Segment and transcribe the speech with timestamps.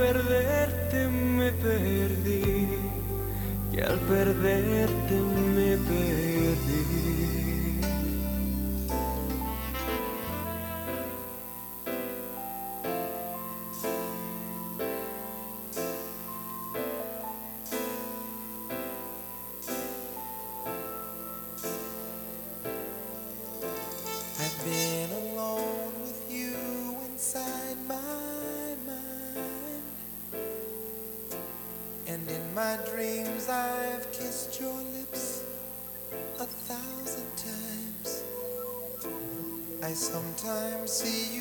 [0.00, 2.66] perderte me perdí,
[3.70, 5.19] que al perderte
[39.90, 41.39] I sometimes see you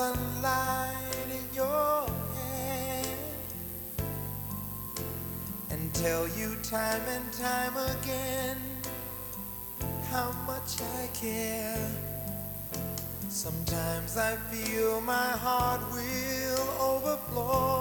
[0.00, 2.06] sunlight in your
[2.36, 3.06] hand
[5.70, 8.56] and tell you time and time again
[10.10, 11.86] how much I care.
[13.28, 17.79] Sometimes I feel my heart will overflow.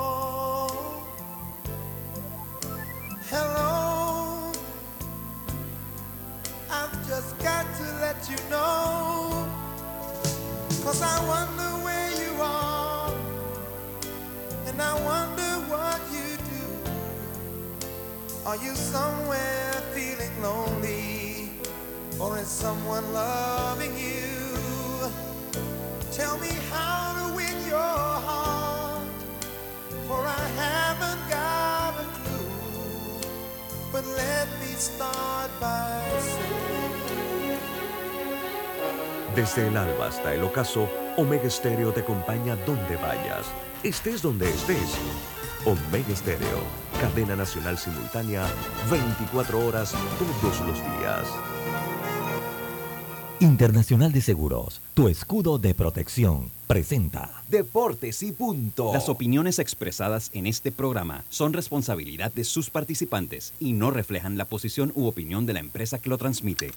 [18.49, 21.51] Are you somewhere feeling lonely,
[22.19, 24.25] or is someone loving you?
[26.11, 29.05] Tell me how to win your heart,
[30.07, 32.49] for I haven't got a clue.
[33.91, 37.59] But let me start by saying.
[39.35, 43.45] Desde el alba hasta el ocaso, Omega Stereo te acompaña donde vayas,
[43.83, 44.97] estés donde estés.
[45.65, 46.63] Omega Stereo,
[46.99, 48.45] cadena nacional simultánea,
[48.91, 51.27] 24 horas todos los días.
[53.39, 57.41] Internacional de Seguros, tu escudo de protección, presenta.
[57.47, 58.91] Deportes y punto.
[58.91, 64.43] Las opiniones expresadas en este programa son responsabilidad de sus participantes y no reflejan la
[64.45, 66.71] posición u opinión de la empresa que lo transmite.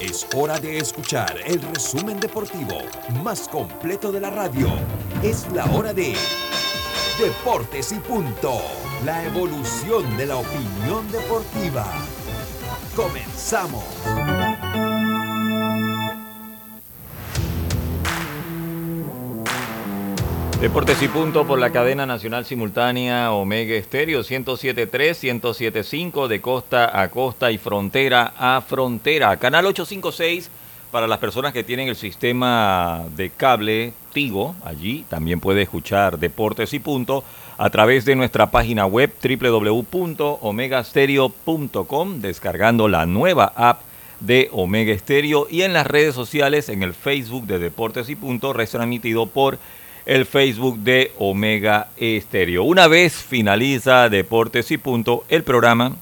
[0.00, 2.78] Es hora de escuchar el resumen deportivo
[3.24, 4.68] más completo de la radio.
[5.24, 6.14] Es la hora de
[7.18, 8.62] Deportes y punto.
[9.04, 11.84] La evolución de la opinión deportiva.
[12.94, 13.82] Comenzamos.
[20.60, 27.10] Deportes y punto por la cadena nacional simultánea Omega Estéreo 107.3, 107.5 de costa a
[27.10, 29.36] costa y frontera a frontera.
[29.38, 30.50] Canal 856
[30.90, 34.54] para las personas que tienen el sistema de cable Tigo.
[34.64, 37.24] Allí también puede escuchar Deportes y punto
[37.58, 43.82] a través de nuestra página web www.omegastereo.com descargando la nueva app
[44.20, 48.52] de Omega Estéreo y en las redes sociales en el Facebook de Deportes y punto
[48.52, 49.58] retransmitido por
[50.06, 52.64] el Facebook de Omega Estéreo.
[52.64, 55.96] Una vez finaliza Deportes y Punto, el programa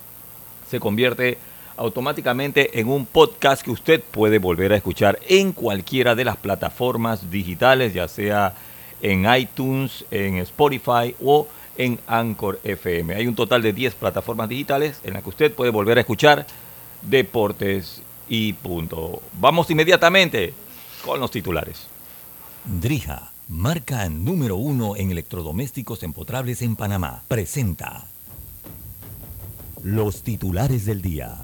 [0.71, 1.39] se convierte
[1.77, 7.31] automáticamente en un podcast que usted puede volver a escuchar en cualquiera de las plataformas
[7.31, 8.55] digitales, ya sea
[9.03, 11.47] en iTunes, en Spotify o
[11.77, 13.15] en Anchor FM.
[13.15, 16.47] Hay un total de 10 plataformas digitales en las que usted puede volver a escuchar
[17.03, 19.23] Deportes y Punto.
[19.35, 20.55] Vamos inmediatamente
[21.05, 21.87] con los titulares.
[22.65, 28.07] Drija, marca número uno en electrodomésticos empotrables en Panamá, presenta
[29.83, 31.37] los titulares del día.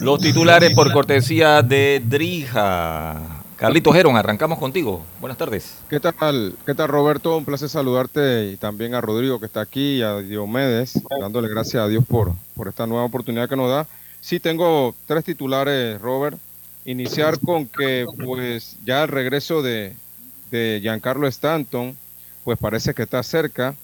[0.00, 3.42] Los titulares por cortesía de Drija.
[3.56, 5.02] Carlito Geron, arrancamos contigo.
[5.20, 5.78] Buenas tardes.
[5.90, 6.54] ¿Qué tal?
[6.64, 7.36] ¿Qué tal Roberto?
[7.36, 11.82] Un placer saludarte y también a Rodrigo que está aquí y a Diomedes, dándole gracias
[11.82, 13.86] a Dios por, por esta nueva oportunidad que nos da.
[14.20, 16.38] Sí, tengo tres titulares, Robert.
[16.84, 19.94] Iniciar con que pues ya el regreso de,
[20.50, 21.96] de Giancarlo Stanton
[22.44, 23.74] pues parece que está cerca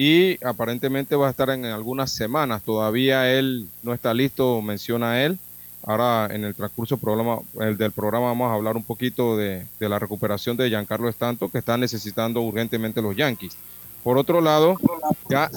[0.00, 2.62] y aparentemente va a estar en algunas semanas.
[2.62, 5.38] Todavía él no está listo, menciona él
[5.82, 9.98] Ahora en el transcurso programa, el del programa vamos a hablar un poquito de, la
[9.98, 13.56] recuperación de Giancarlo Estanto que están necesitando urgentemente los Yankees.
[14.04, 14.76] Por otro lado,
[15.30, 15.50] ya,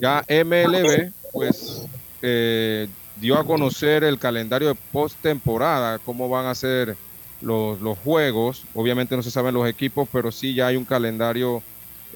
[0.00, 1.82] ya MLB pues
[2.22, 2.88] eh,
[3.20, 6.96] dio a conocer el calendario de postemporada, cómo van a ser
[7.40, 8.62] los, los juegos.
[8.72, 11.60] Obviamente no se saben los equipos, pero sí ya hay un calendario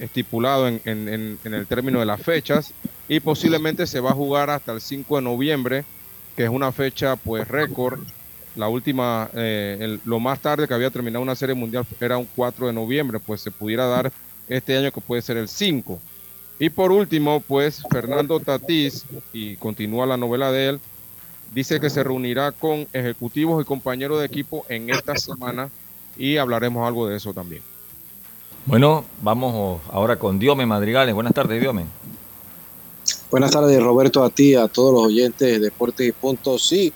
[0.00, 2.72] estipulado en, el término de las fechas
[3.08, 5.84] y posiblemente se va a jugar hasta el 5 de noviembre
[6.38, 7.98] que es una fecha pues récord.
[8.54, 12.68] La última, eh, lo más tarde que había terminado una serie mundial era un 4
[12.68, 14.12] de noviembre, pues se pudiera dar
[14.48, 16.00] este año que puede ser el 5.
[16.60, 20.80] Y por último, pues Fernando Tatís, y continúa la novela de él,
[21.52, 25.70] dice que se reunirá con ejecutivos y compañeros de equipo en esta semana
[26.16, 27.62] y hablaremos algo de eso también.
[28.68, 31.14] Bueno, vamos ahora con Diome Madrigales.
[31.14, 31.86] Buenas tardes, Diome.
[33.30, 36.68] Buenas tardes, Roberto, a ti, a todos los oyentes de Deportes y Puntos.
[36.68, 36.92] Sí,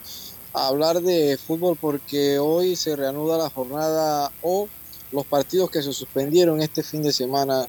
[0.53, 4.69] hablar de fútbol porque hoy se reanuda la jornada o
[5.13, 7.67] los partidos que se suspendieron este fin de semana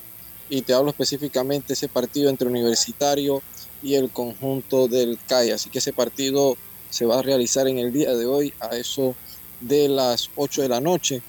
[0.50, 3.41] y te hablo específicamente ese partido entre Universitario
[3.81, 5.51] y el conjunto del CAI.
[5.51, 6.57] Así que ese partido
[6.89, 9.15] se va a realizar en el día de hoy a eso
[9.63, 11.21] de las 8 de la noche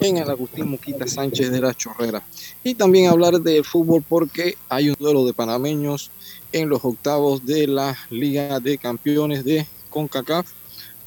[0.00, 2.22] en el Agustín Muquita Sánchez de la Chorrera.
[2.62, 6.10] Y también hablar de fútbol porque hay un duelo de panameños
[6.52, 10.46] en los octavos de la Liga de Campeones de CONCACAF,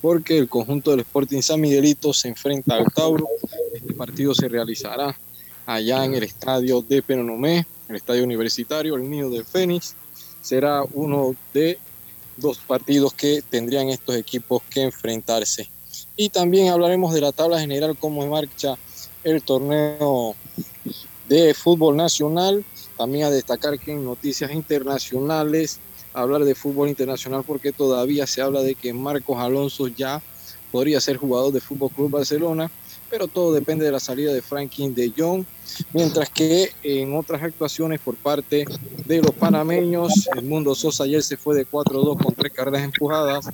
[0.01, 3.27] porque el conjunto del Sporting San Miguelito se enfrenta al Tauro.
[3.73, 5.17] Este partido se realizará
[5.65, 9.95] allá en el estadio de Penonomé, el estadio universitario, el Nido del Fénix.
[10.41, 11.77] Será uno de
[12.37, 15.69] dos partidos que tendrían estos equipos que enfrentarse.
[16.21, 18.75] Y también hablaremos de la tabla general, cómo marcha
[19.23, 20.35] el torneo
[21.29, 22.65] de fútbol nacional.
[22.97, 25.79] También a destacar que en noticias internacionales,
[26.13, 30.21] hablar de fútbol internacional porque todavía se habla de que Marcos Alonso ya
[30.73, 32.69] podría ser jugador de Fútbol Club Barcelona,
[33.09, 35.45] pero todo depende de la salida de Franklin de Jong,
[35.93, 38.65] mientras que en otras actuaciones por parte
[39.05, 43.49] de los panameños, el Mundo Sosa ayer se fue de 4-2 con tres carreras empujadas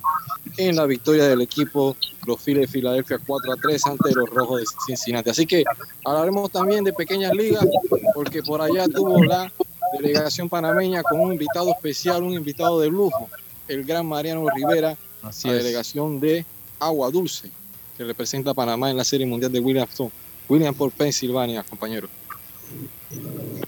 [0.58, 4.62] en la victoria del equipo los Phillies de Filadelfia 4 a 3 ante los Rojos
[4.62, 5.30] de Cincinnati.
[5.30, 5.64] Así que
[6.04, 7.66] hablaremos también de pequeñas ligas,
[8.14, 9.52] porque por allá tuvo la
[9.94, 13.30] delegación panameña con un invitado especial, un invitado de lujo,
[13.68, 14.98] el gran Mariano Rivera,
[15.44, 16.46] la delegación de
[16.80, 17.50] Agua Dulce,
[17.98, 20.12] que representa a Panamá en la Serie Mundial de Williamson,
[20.50, 22.08] William por Pensilvania, compañero.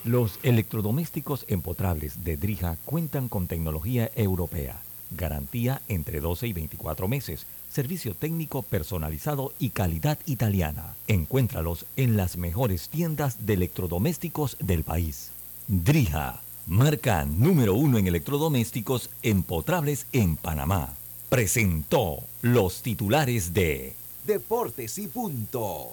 [0.04, 4.82] Los electrodomésticos empotrables de Drija cuentan con tecnología europea,
[5.12, 10.96] garantía entre 12 y 24 meses servicio técnico personalizado y calidad italiana.
[11.08, 15.32] Encuéntralos en las mejores tiendas de electrodomésticos del país.
[15.68, 20.94] Drija, marca número uno en electrodomésticos empotrables en Panamá.
[21.30, 23.94] Presentó los titulares de
[24.26, 25.92] Deportes y Punto.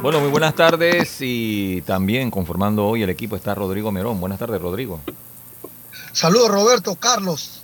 [0.00, 4.20] Bueno, muy buenas tardes y también conformando hoy el equipo está Rodrigo Merón.
[4.20, 5.00] Buenas tardes, Rodrigo.
[6.12, 7.62] Saludos Roberto, Carlos,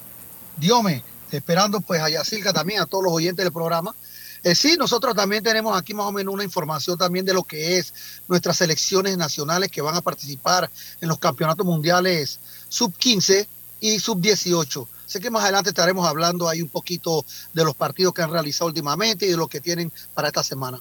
[0.57, 3.95] Diome, esperando pues a Yacilca también, a todos los oyentes del programa.
[4.43, 7.79] Eh, sí, nosotros también tenemos aquí más o menos una información también de lo que
[7.79, 7.95] es
[8.27, 10.69] nuestras selecciones nacionales que van a participar
[11.01, 13.49] en los campeonatos mundiales sub 15
[13.79, 14.89] y sub 18.
[15.07, 18.67] Sé que más adelante estaremos hablando ahí un poquito de los partidos que han realizado
[18.67, 20.81] últimamente y de lo que tienen para esta semana.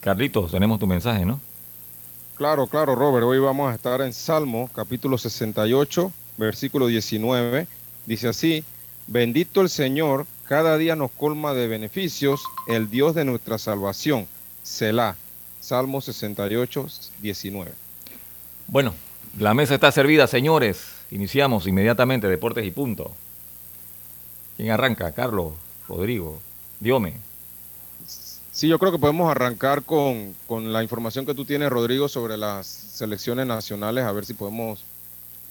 [0.00, 1.40] Carlitos, tenemos tu mensaje, ¿no?
[2.36, 3.24] Claro, claro, Robert.
[3.26, 7.66] Hoy vamos a estar en Salmo, capítulo 68, versículo 19,
[8.06, 8.64] dice así,
[9.06, 14.26] bendito el Señor, cada día nos colma de beneficios, el Dios de nuestra salvación,
[14.62, 15.16] Selah.
[15.60, 16.86] Salmo 68,
[17.20, 17.70] 19.
[18.66, 18.94] Bueno,
[19.38, 20.94] la mesa está servida, señores.
[21.10, 23.12] Iniciamos inmediatamente Deportes y Punto.
[24.56, 25.12] ¿Quién arranca?
[25.12, 25.52] Carlos,
[25.86, 26.40] Rodrigo,
[26.80, 27.29] Diome.
[28.60, 32.36] Sí, yo creo que podemos arrancar con, con, la información que tú tienes, Rodrigo, sobre
[32.36, 34.84] las selecciones nacionales, a ver si podemos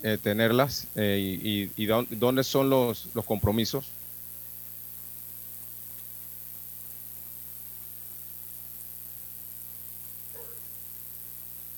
[0.03, 1.17] eh, tenerlas eh,
[1.75, 3.85] y, dónde son los, los compromisos.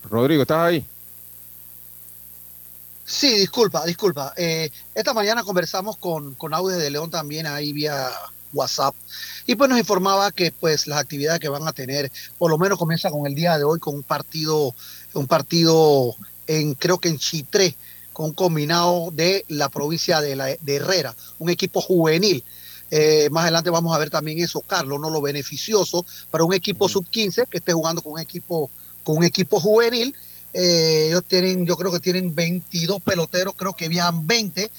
[0.10, 0.86] Rodrigo, ¿estás ahí?
[3.06, 4.34] Sí, disculpa, disculpa.
[4.36, 8.10] Eh, esta mañana conversamos con, con Audio de León también ahí vía
[8.54, 8.96] WhatsApp
[9.46, 12.78] y pues nos informaba que pues las actividades que van a tener por lo menos
[12.78, 14.74] comienza con el día de hoy con un partido
[15.14, 16.16] un partido
[16.48, 17.76] en creo que en Chitré
[18.14, 22.44] con un combinado de la provincia de, la, de Herrera, un equipo juvenil.
[22.90, 26.90] Eh, más adelante vamos a ver también eso, Carlos, no lo beneficioso para un equipo
[26.90, 28.70] sub-15 que esté jugando con un equipo,
[29.04, 30.14] con un equipo juvenil.
[30.54, 34.70] Eh, ellos tienen, yo creo que tienen 22 peloteros, creo que viajan 20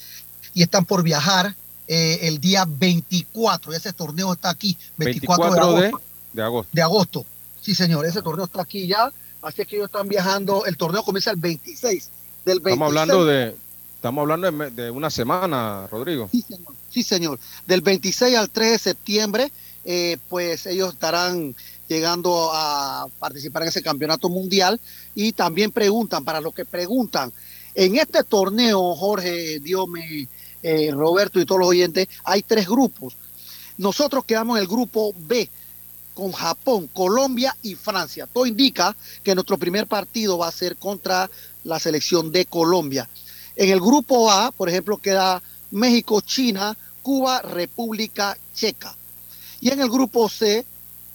[0.53, 1.55] y están por viajar
[1.87, 3.73] eh, el día 24.
[3.73, 6.69] Ese torneo está aquí, 24, 24 de, agosto, de, de agosto.
[6.71, 7.25] de agosto.
[7.61, 9.11] Sí, señor, ese torneo está aquí ya.
[9.41, 10.65] Así es que ellos están viajando.
[10.65, 12.09] El torneo comienza el 26
[12.45, 12.73] del 26.
[12.73, 13.55] Estamos hablando de,
[13.95, 16.29] estamos hablando de, de una semana, Rodrigo.
[16.31, 16.73] Sí, señor.
[16.89, 17.39] Sí, señor.
[17.65, 19.51] Del 26 al 3 de septiembre,
[19.85, 21.55] eh, pues ellos estarán
[21.87, 24.79] llegando a participar en ese campeonato mundial
[25.15, 27.33] y también preguntan, para los que preguntan,
[27.75, 30.27] en este torneo, Jorge, Diome,
[30.63, 33.15] eh, Roberto y todos los oyentes, hay tres grupos.
[33.77, 35.49] Nosotros quedamos en el grupo B
[36.13, 38.27] con Japón, Colombia y Francia.
[38.27, 41.29] Todo indica que nuestro primer partido va a ser contra
[41.63, 43.09] la selección de Colombia.
[43.55, 45.41] En el grupo A, por ejemplo, queda
[45.71, 48.95] México, China, Cuba, República Checa.
[49.59, 50.65] Y en el grupo C,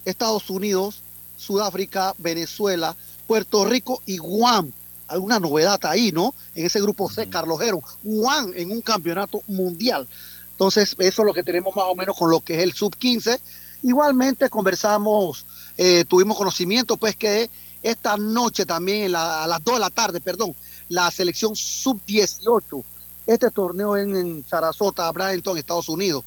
[0.05, 1.01] Estados Unidos,
[1.37, 4.73] Sudáfrica, Venezuela, Puerto Rico y Guam.
[5.09, 6.35] Alguna novedad ahí, ¿no?
[6.55, 10.07] En ese grupo C, Carlos Gero, Guam en un campeonato mundial.
[10.53, 13.39] Entonces, eso es lo que tenemos más o menos con lo que es el sub-15.
[13.83, 15.47] Igualmente conversamos,
[15.77, 17.49] eh, tuvimos conocimiento, pues que
[17.83, 20.55] esta noche también, la, a las 2 de la tarde, perdón,
[20.89, 22.85] la selección sub-18
[23.29, 26.25] este torneo en, en, Sarasota, Bradenton, Estados Unidos,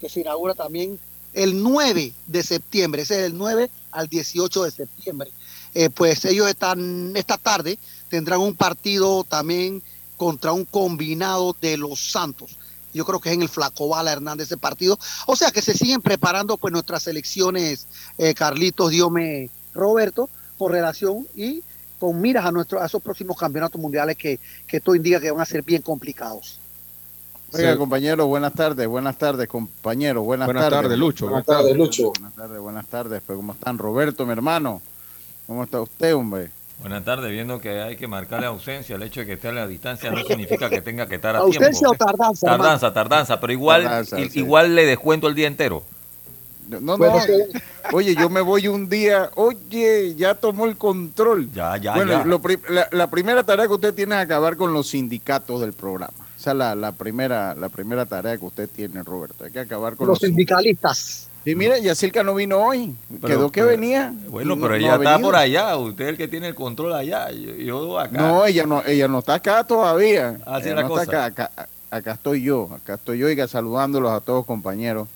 [0.00, 0.98] que se inaugura también
[1.32, 5.30] el 9 de septiembre, ese es el 9 al 18 de septiembre.
[5.74, 7.76] Eh, pues ellos están, esta tarde
[8.08, 9.82] tendrán un partido también
[10.16, 12.56] contra un combinado de los Santos.
[12.92, 14.98] Yo creo que es en el Flacobala Hernández ese partido.
[15.26, 21.26] O sea que se siguen preparando pues nuestras selecciones, eh, Carlitos, Diome, Roberto, por relación
[21.34, 21.62] y
[21.98, 25.40] con miras a, nuestro, a esos próximos campeonatos mundiales que, que todo indica que van
[25.40, 26.60] a ser bien complicados.
[27.52, 27.78] Oiga, sí.
[27.78, 30.82] compañero, buenas tardes, buenas tardes, compañero, buenas, buenas tardes.
[30.82, 31.26] tardes, Lucho.
[31.26, 32.10] Buenas, buenas tardes, Lucho.
[32.10, 33.78] Buenas tardes, buenas tardes, pues, ¿cómo están?
[33.78, 34.82] Roberto, mi hermano,
[35.46, 36.50] ¿cómo está usted, hombre?
[36.84, 39.66] Buenas tardes, viendo que hay que marcarle ausencia, el hecho de que esté a la
[39.66, 41.92] distancia no significa que tenga que estar a ¿Ausencia tiempo.
[41.92, 42.46] o tardanza?
[42.46, 44.40] Tardanza, tardanza, pero igual, Tardanza, i- sí.
[44.40, 45.82] igual le descuento el día entero.
[46.68, 47.16] No, no, Bueno,
[47.94, 51.50] oye, yo me voy un día, oye, ya tomó el control.
[51.54, 52.24] Ya, ya, bueno, ya.
[52.26, 55.72] lo pri- la, la primera tarea que usted tiene es acabar con los sindicatos del
[55.72, 56.12] programa.
[56.38, 59.44] Esa es la, la primera, la primera tarea que usted tiene, Roberto.
[59.44, 61.28] Hay que acabar con Los los, sindicalistas.
[61.44, 62.94] Sí, mira, Yacirca no vino hoy.
[63.20, 64.14] Pero- Quedó que pero- venía.
[64.28, 65.28] Bueno, y no- pero no ella está venido.
[65.28, 68.16] por allá, usted es el que tiene el control allá, yo, yo acá.
[68.18, 70.38] No, ella no, ella no está acá todavía.
[70.46, 71.24] Así Ella es la no está cosa.
[71.26, 75.08] acá, acá, acá estoy yo, acá estoy yo, oiga, saludándolos a todos compañeros.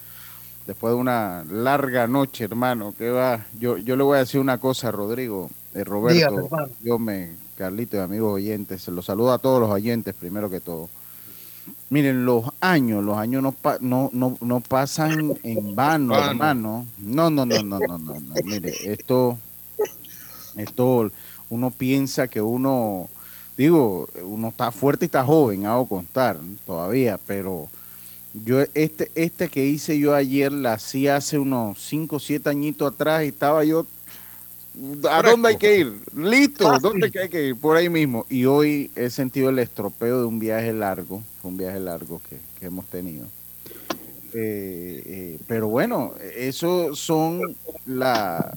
[0.66, 3.46] Después de una larga noche, hermano, que va.
[3.58, 6.48] Yo, yo le voy a decir una cosa, Rodrigo, eh, Roberto, Dígame,
[6.82, 10.60] yo me, Carlito y amigos oyentes, se los saludo a todos los oyentes primero que
[10.60, 10.90] todo.
[11.90, 16.30] Miren, los años, los años no, pa- no, no, no pasan en vano, Vano.
[16.30, 16.86] hermano.
[16.98, 18.34] No, no, no, no, no, no, no.
[18.44, 19.38] Mire, esto,
[20.56, 21.10] esto,
[21.50, 23.08] uno piensa que uno,
[23.56, 27.68] digo, uno está fuerte y está joven, hago contar todavía, pero
[28.44, 32.92] yo este, este que hice yo ayer la hacía hace unos 5 o 7 añitos
[32.92, 33.86] atrás y estaba yo,
[35.10, 35.92] ¿a dónde hay que ir?
[36.16, 36.78] Listo.
[36.80, 37.56] ¿dónde hay que ir?
[37.56, 38.26] Por ahí mismo.
[38.30, 42.38] Y hoy he sentido el estropeo de un viaje largo, fue un viaje largo que,
[42.58, 43.26] que hemos tenido.
[44.34, 47.40] Eh, eh, pero bueno, eso son
[47.86, 48.56] la,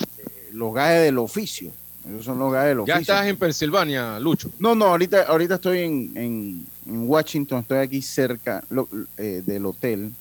[0.00, 1.72] eh, los gajes del oficio.
[2.08, 3.14] Esos son los gajes del Ya oficio.
[3.14, 4.50] estás en Pensilvania, Lucho.
[4.58, 8.88] No, no, ahorita, ahorita estoy en, en, en Washington, estoy aquí cerca lo-
[9.18, 10.12] eh, del hotel.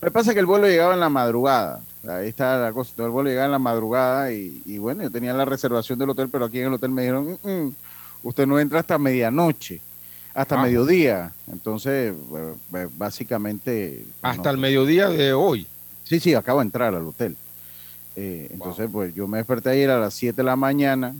[0.00, 1.80] Lo que pasa es que el vuelo llegaba en la madrugada.
[2.08, 2.92] Ahí está la cosa.
[3.04, 6.28] El vuelo llegaba en la madrugada y, y bueno, yo tenía la reservación del hotel,
[6.30, 7.74] pero aquí en el hotel me dijeron, "Mm, mm,
[8.22, 9.80] usted no entra hasta medianoche,
[10.32, 10.62] hasta Ah.
[10.62, 11.32] mediodía.
[11.52, 12.14] Entonces,
[12.70, 14.04] pues, básicamente...
[14.22, 15.66] Hasta no- el mediodía de hoy.
[16.04, 17.36] Sí, sí, acabo de entrar al hotel.
[18.16, 21.14] Eh, entonces, pues yo me desperté ayer a las 7 de la mañana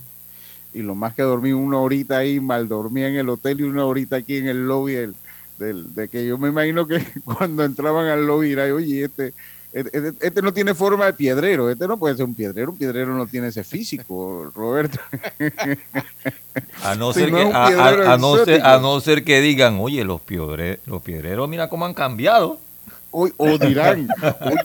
[0.75, 3.85] y lo más que dormí una horita ahí, mal dormía en el hotel y una
[3.85, 5.15] horita aquí en el lobby del,
[5.59, 9.33] del- de que yo me imagino que cuando entraban al lobby era, oye, este,
[9.73, 13.15] este, este no tiene forma de piedrero, este no puede ser un piedrero, un piedrero
[13.15, 14.99] no tiene ese físico, Roberto.
[16.83, 19.25] A no, Si ser no que, a, piedrero a- a no ser, a no ser
[19.25, 22.59] que digan, oye, los, piedre- los piedreros, mira cómo han cambiado.
[23.13, 24.07] O, o dirán,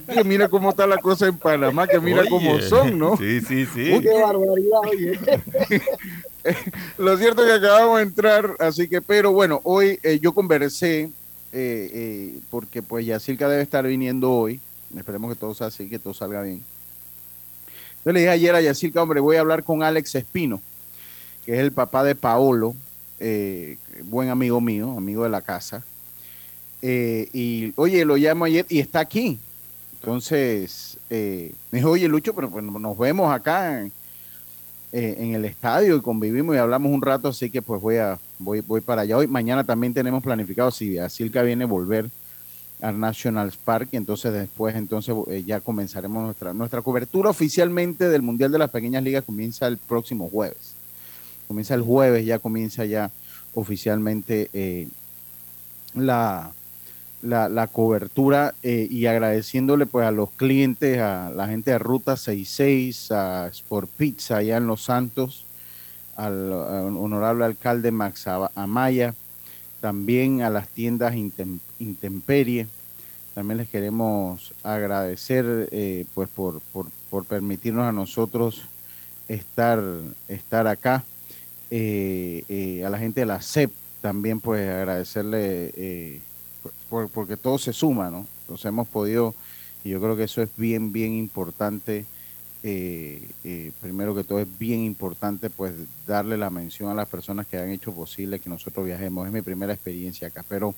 [0.08, 2.30] oye, mira cómo está la cosa en Panamá, que mira Oye.
[2.30, 3.18] cómo son, ¿no?
[3.18, 4.00] Sí, sí, sí.
[4.02, 5.20] Qué barbaridad, oye.
[7.00, 11.02] lo cierto es que acabamos de entrar, así que, pero bueno, hoy eh, yo conversé,
[11.02, 11.10] eh,
[11.54, 14.60] eh, porque pues Yacirca debe estar viniendo hoy,
[14.96, 16.64] esperemos que todo sea así, que todo salga bien.
[18.04, 20.62] Yo le dije ayer a Yacirca, hombre, voy a hablar con Alex Espino,
[21.46, 22.76] que es el papá de Paolo,
[24.04, 25.84] buen amigo mío, amigo de la casa.
[26.82, 29.40] y oye, lo llamo ayer y está aquí.
[29.94, 33.92] Entonces, me dijo, oye, Lucho, pero pues, nos vemos acá en,
[34.98, 38.18] eh, en el estadio y convivimos y hablamos un rato, así que pues voy a
[38.40, 39.28] voy, voy para allá hoy.
[39.28, 42.10] Mañana también tenemos planificado, si Silca viene, volver
[42.86, 48.22] al National Park y entonces después entonces eh, ya comenzaremos nuestra nuestra cobertura oficialmente del
[48.22, 50.76] Mundial de las Pequeñas Ligas comienza el próximo jueves.
[51.48, 53.12] Comienza el jueves, ya comienza ya
[53.56, 54.88] oficialmente eh,
[55.96, 56.52] la,
[57.22, 63.12] la, cobertura eh, y agradeciéndole pues a los clientes, a la gente de Ruta 66,
[63.12, 65.46] a Sport Pizza allá en Los Santos,
[66.16, 69.16] al, honorable alcalde Max Amaya,
[69.82, 71.16] también a las tiendas
[71.80, 72.68] Intemperie.
[73.36, 78.64] También les queremos agradecer eh, pues por, por, permitirnos a nosotros
[79.28, 79.80] estar,
[80.28, 81.04] estar acá.
[81.70, 86.22] Eh, a la gente de la CEP también pues agradecerle
[86.90, 88.26] porque todo se suma, ¿no?
[88.42, 89.34] Entonces hemos podido,
[89.84, 92.06] y yo creo que eso es bien, bien importante.
[92.64, 95.74] Eh, eh, primero que todo es bien importante pues
[96.08, 99.28] darle la mención a las personas que han hecho posible que nosotros viajemos.
[99.28, 100.44] Es mi primera experiencia acá.
[100.48, 100.74] Pero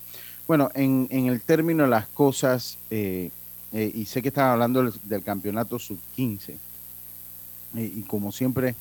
[0.47, 3.29] bueno, en, el término de las cosas, eh,
[3.73, 6.55] y sé que están hablando del, campeonato sub-15,
[7.75, 8.75] y como siempre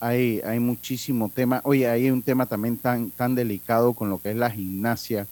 [0.00, 1.60] hay, hay muchísimo tema.
[1.64, 5.26] Oye, hay un tema también tan, tan delicado con lo que es la gimnasia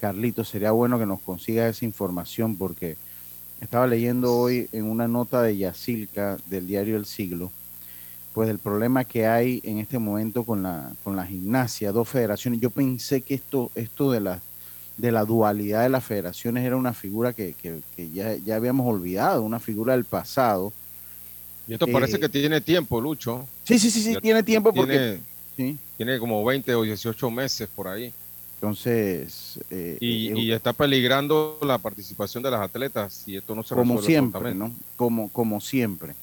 [0.00, 2.96] Carlito, sería bueno que nos consiga esa información porque
[3.60, 7.50] estaba leyendo hoy en una nota de Yacilca del diario El Siglo,
[8.32, 12.60] pues el problema que hay en este momento con la, con la gimnasia, dos federaciones.
[12.60, 14.40] Yo pensé que esto, esto de la,
[14.98, 17.54] de la dualidad de las federaciones era una figura que,
[18.12, 20.72] ya, ya, habíamos olvidado, una figura del pasado.
[21.66, 23.46] Y esto parece eh, que tiene tiempo, Lucho.
[23.62, 25.20] Sí, sí, sí, sí, tiene tiempo porque...
[25.96, 28.12] Tiene como 20 o 18 meses por ahí.
[28.54, 29.58] Entonces.
[29.70, 34.54] Eh, y, está peligrando la participación de las atletas y esto no se Como siempre,
[34.54, 34.72] ¿no?
[34.96, 36.14] Como, como siempre.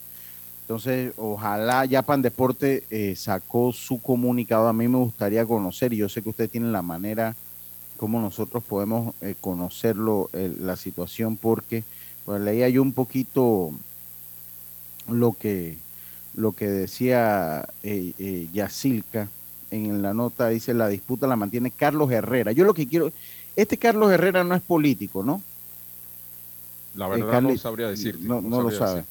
[0.61, 4.67] Entonces, ojalá Japan Deporte eh, sacó su comunicado.
[4.67, 7.35] A mí me gustaría conocer, y yo sé que usted tiene la manera
[7.97, 11.83] como nosotros podemos eh, conocerlo, la situación, porque
[12.25, 13.71] pues, leía yo un poquito
[15.07, 15.77] lo que,
[16.35, 17.67] lo que decía
[18.53, 19.29] Yacilca
[19.71, 22.51] en la nota dice la disputa la mantiene Carlos Herrera.
[22.51, 23.11] Yo lo que quiero,
[23.55, 25.41] este Carlos Herrera no es político, ¿no?
[26.95, 28.19] La verdad no sabría decir.
[28.21, 29.05] No, lo sabe.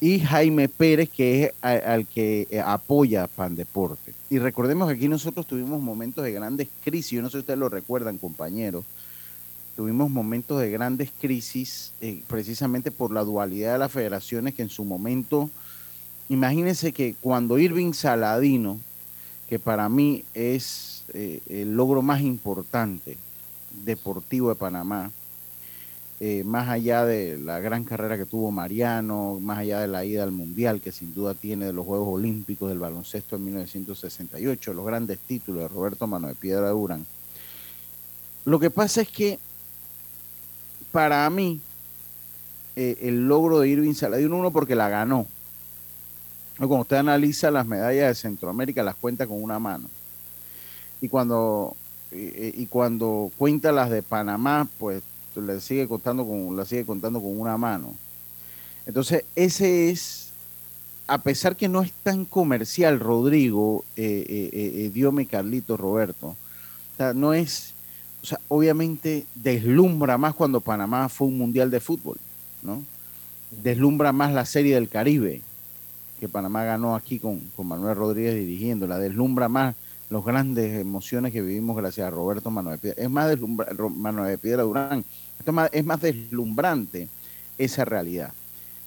[0.00, 4.14] Y Jaime Pérez, que es al que eh, apoya Pan Deporte.
[4.30, 7.58] Y recordemos que aquí nosotros tuvimos momentos de grandes crisis, yo no sé si ustedes
[7.58, 8.84] lo recuerdan, compañeros,
[9.76, 14.70] tuvimos momentos de grandes crisis eh, precisamente por la dualidad de las federaciones que en
[14.70, 15.50] su momento,
[16.28, 18.80] imagínense que cuando Irving Saladino
[19.50, 23.18] que para mí es eh, el logro más importante
[23.84, 25.10] deportivo de Panamá,
[26.22, 30.22] eh, más allá de la gran carrera que tuvo Mariano, más allá de la ida
[30.22, 34.84] al Mundial que sin duda tiene de los Juegos Olímpicos del baloncesto en 1968, los
[34.84, 37.06] grandes títulos de Roberto Mano de Piedra de Urán.
[38.44, 39.38] Lo que pasa es que
[40.92, 41.58] para mí
[42.76, 45.26] eh, el logro de Irving Saladino, uno porque la ganó,
[46.58, 49.88] cuando usted analiza las medallas de Centroamérica, las cuenta con una mano.
[51.00, 51.74] Y cuando,
[52.12, 55.02] y, cuando cuenta las de Panamá, pues
[55.36, 57.94] le sigue contando con, la sigue contando con una mano.
[58.86, 60.30] Entonces, ese es,
[61.06, 66.36] a pesar que no es tan comercial, Rodrigo, eh, eh, eh, Diome, Carlito, Roberto,
[67.14, 67.72] no es,
[68.48, 72.18] obviamente deslumbra más cuando Panamá fue un mundial de fútbol,
[72.62, 72.82] ¿no?
[73.62, 75.42] Deslumbra más la serie del Caribe,
[76.18, 79.74] que Panamá ganó aquí con, Manuel Rodríguez dirigiendo, la deslumbra más
[80.10, 83.02] las grandes emociones que vivimos gracias a Roberto Manuel Piedra.
[83.02, 85.04] Es más deslumbrante, Manuel Piedra Durán,
[85.46, 87.08] es más, es más deslumbrante
[87.56, 88.32] esa realidad.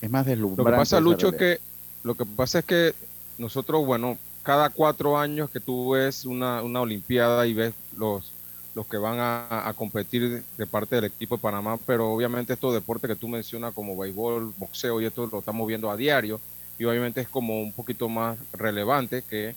[0.01, 0.69] Es más deslumbrante.
[0.69, 1.59] Lo que pasa, Lucho, es que,
[2.03, 2.93] lo que pasa es que
[3.37, 8.33] nosotros, bueno, cada cuatro años que tú ves una, una Olimpiada y ves los,
[8.75, 12.73] los que van a, a, competir de parte del equipo de Panamá, pero obviamente estos
[12.73, 16.41] deportes que tú mencionas como béisbol, boxeo y esto lo estamos viendo a diario
[16.77, 19.55] y obviamente es como un poquito más relevante que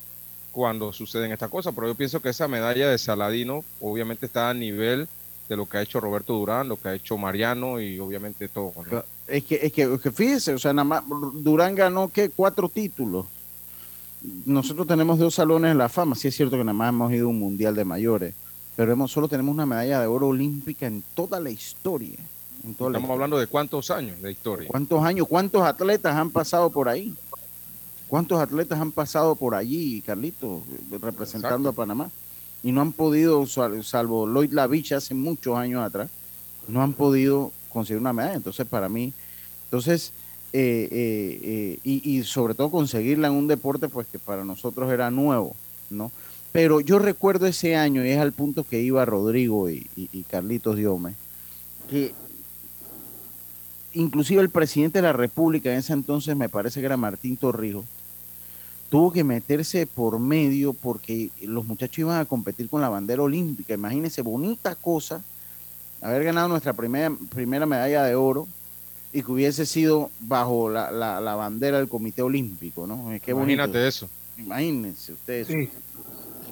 [0.57, 4.55] cuando suceden estas cosas, pero yo pienso que esa medalla de Saladino obviamente está a
[4.55, 5.07] nivel
[5.51, 8.73] de lo que ha hecho Roberto Durán, lo que ha hecho Mariano y obviamente todo.
[9.29, 13.27] Es, que, es, que, fíjese, o sea, nada más Durán ganó que cuatro títulos
[14.47, 16.14] nosotros tenemos dos salones en la fama.
[16.14, 18.35] Sí es cierto que nada más hemos ido a un mundial de mayores,
[18.77, 22.16] pero hemos, solo tenemos una medalla de oro olímpica en toda la historia.
[22.64, 24.69] En toda Estamos hablando de cuántos años de historia.
[24.69, 25.29] ¿Cuántos años?
[25.29, 27.14] ¿Cuántos atletas han pasado por ahí?
[28.09, 30.62] ¿Cuántos atletas han pasado por allí, Carlito,
[31.01, 32.11] representando a Panamá?
[32.62, 36.09] Y no han podido, salvo Lloyd Lavich hace muchos años atrás,
[36.69, 38.37] no han podido conseguir una medalla.
[38.37, 39.12] Entonces, para mí,
[39.64, 40.12] entonces,
[40.53, 45.11] eh, eh, eh, y, sobre todo conseguirla en un deporte, pues que para nosotros era
[45.11, 45.57] nuevo,
[45.90, 46.12] ¿no?
[46.53, 50.77] Pero yo recuerdo ese año, y es al punto que iba Rodrigo y, y Carlitos
[50.77, 51.14] Diome,
[51.90, 52.14] que
[53.92, 57.85] inclusive el presidente de la República en ese entonces, me parece que era Martín Torrijos,
[58.88, 63.75] tuvo que meterse por medio porque los muchachos iban a competir con la bandera olímpica.
[63.75, 65.22] Imagínense, bonita cosa,
[66.01, 68.46] haber ganado nuestra primera, primera medalla de oro
[69.12, 73.11] y que hubiese sido bajo la, la, bandera del Comité Olímpico, ¿no?
[73.25, 74.09] Qué Imagínate eso.
[74.37, 75.49] Imagínense ustedes.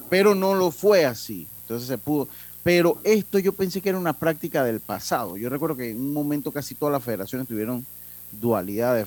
[0.08, 1.46] Pero no lo fue así.
[1.62, 2.28] Entonces se pudo.
[2.62, 5.36] Pero esto yo pensé que era una práctica del pasado.
[5.36, 7.84] Yo recuerdo que en un momento casi todas las federaciones tuvieron
[8.32, 9.06] dualidad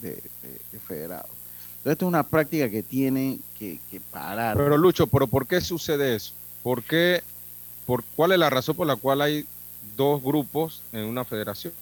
[0.00, 0.22] de,
[0.70, 1.41] de federados.
[1.82, 3.80] Entonces, esto es una práctica que tiene que,
[4.12, 4.56] parar.
[4.56, 6.32] Pero Lucho, ¿pero por qué sucede eso?
[6.62, 7.24] ¿Por qué,
[7.86, 9.44] por, ¿Cuál es la razón por la cual hay
[9.96, 11.72] dos grupos en una federación?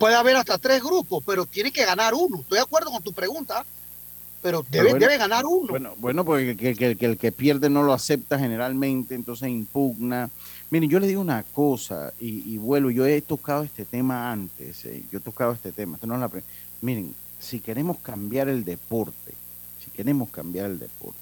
[0.00, 2.40] Puede haber hasta tres grupos, pero tiene que ganar uno.
[2.40, 3.64] Estoy de acuerdo con tu pregunta,
[4.42, 5.68] pero debe, debe ganar uno.
[5.68, 6.50] Bueno, bueno porque
[7.00, 10.30] el que, pierde no lo acepta generalmente, entonces impugna.
[10.70, 15.04] Miren, yo le digo una cosa y, vuelvo, yo he tocado este tema antes, eh,
[15.12, 16.30] yo he tocado este tema, esto no es la
[16.80, 19.34] Miren, si queremos cambiar el deporte,
[19.84, 21.18] si queremos cambiar el deporte,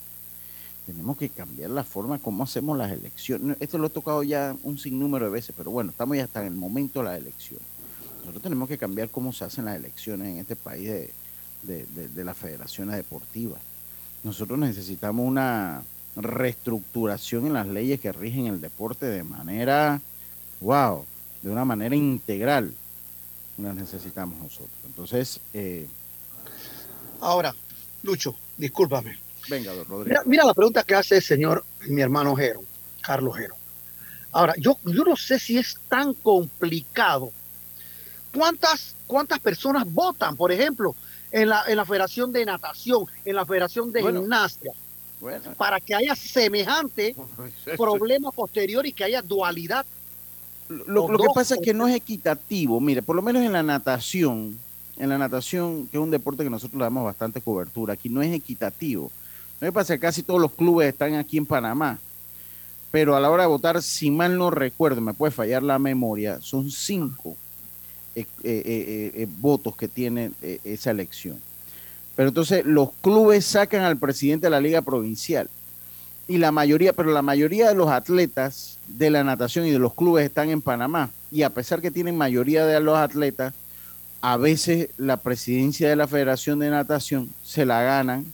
[0.86, 3.56] tenemos que cambiar la forma como hacemos las elecciones.
[3.58, 6.48] Esto lo he tocado ya un sinnúmero de veces, pero bueno, estamos ya hasta en
[6.48, 7.60] el momento de la elección.
[8.20, 12.36] Nosotros tenemos que cambiar cómo se hacen las elecciones en este país de, de las
[12.36, 13.60] federaciones deportivas.
[14.22, 15.82] Nosotros necesitamos una
[16.16, 20.00] reestructuración en las leyes que rigen el deporte de manera,
[20.60, 21.04] wow,
[21.42, 22.74] de una manera integral.
[23.56, 24.70] Las necesitamos nosotros.
[24.86, 25.86] Entonces, eh,
[27.20, 27.54] Ahora,
[28.02, 29.18] Lucho, discúlpame.
[29.48, 30.20] Venga, Rodrigo.
[30.26, 32.62] Mira, la pregunta que hace el señor, mi hermano Jero,
[33.00, 33.56] Carlos Jero.
[34.32, 37.32] Ahora, yo, yo no sé si es tan complicado.
[38.34, 40.94] ¿Cuántas, cuántas personas votan, por ejemplo,
[41.32, 44.72] en la, en la Federación de Natación, en la Federación de Gimnasia?
[45.56, 47.14] Para que haya semejante
[47.76, 49.84] problema posterior y que haya dualidad.
[50.68, 52.80] Lo, lo que pasa es que no es equitativo.
[52.80, 54.56] Mire, por lo menos en la natación,
[55.00, 58.20] en la natación, que es un deporte que nosotros le damos bastante cobertura, aquí no
[58.20, 59.10] es equitativo.
[59.60, 61.98] No me pasa que casi todos los clubes están aquí en Panamá,
[62.90, 66.38] pero a la hora de votar, si mal no recuerdo, me puede fallar la memoria,
[66.42, 67.36] son cinco
[68.14, 70.32] eh, eh, eh, votos que tiene
[70.64, 71.40] esa elección.
[72.14, 75.48] Pero entonces los clubes sacan al presidente de la liga provincial
[76.28, 79.94] y la mayoría, pero la mayoría de los atletas de la natación y de los
[79.94, 81.10] clubes están en Panamá.
[81.30, 83.54] Y a pesar que tienen mayoría de los atletas,
[84.20, 88.26] a veces la presidencia de la Federación de Natación se la ganan,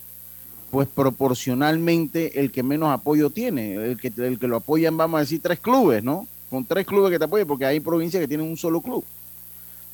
[0.71, 5.21] pues proporcionalmente el que menos apoyo tiene, el que, el que lo apoyan, vamos a
[5.21, 6.27] decir, tres clubes, ¿no?
[6.49, 9.03] Con tres clubes que te apoyen, porque hay provincias que tienen un solo club.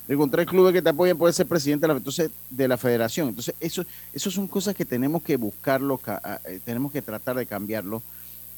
[0.08, 2.76] Y con tres clubes que te apoyan puede ser presidente de la, entonces, de la
[2.76, 3.28] federación.
[3.28, 5.98] Entonces, eso, eso son cosas que tenemos que buscarlo,
[6.44, 8.02] eh, tenemos que tratar de cambiarlo.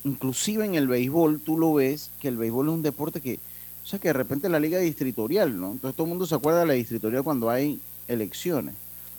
[0.05, 3.39] Inclusive en el béisbol, tú lo ves, que el béisbol es un deporte que,
[3.87, 5.71] o sea que de repente la liga distritorial, ¿no?
[5.71, 8.75] Entonces todo el mundo se acuerda de la distritorial cuando hay elecciones.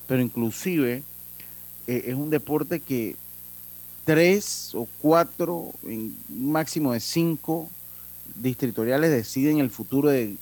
[0.10, 1.04] Pero inclusive
[1.88, 3.16] eh, es un deporte que
[4.04, 7.70] tres o cuatro, en un máximo de cinco
[8.36, 10.36] distritoriales deciden el futuro de,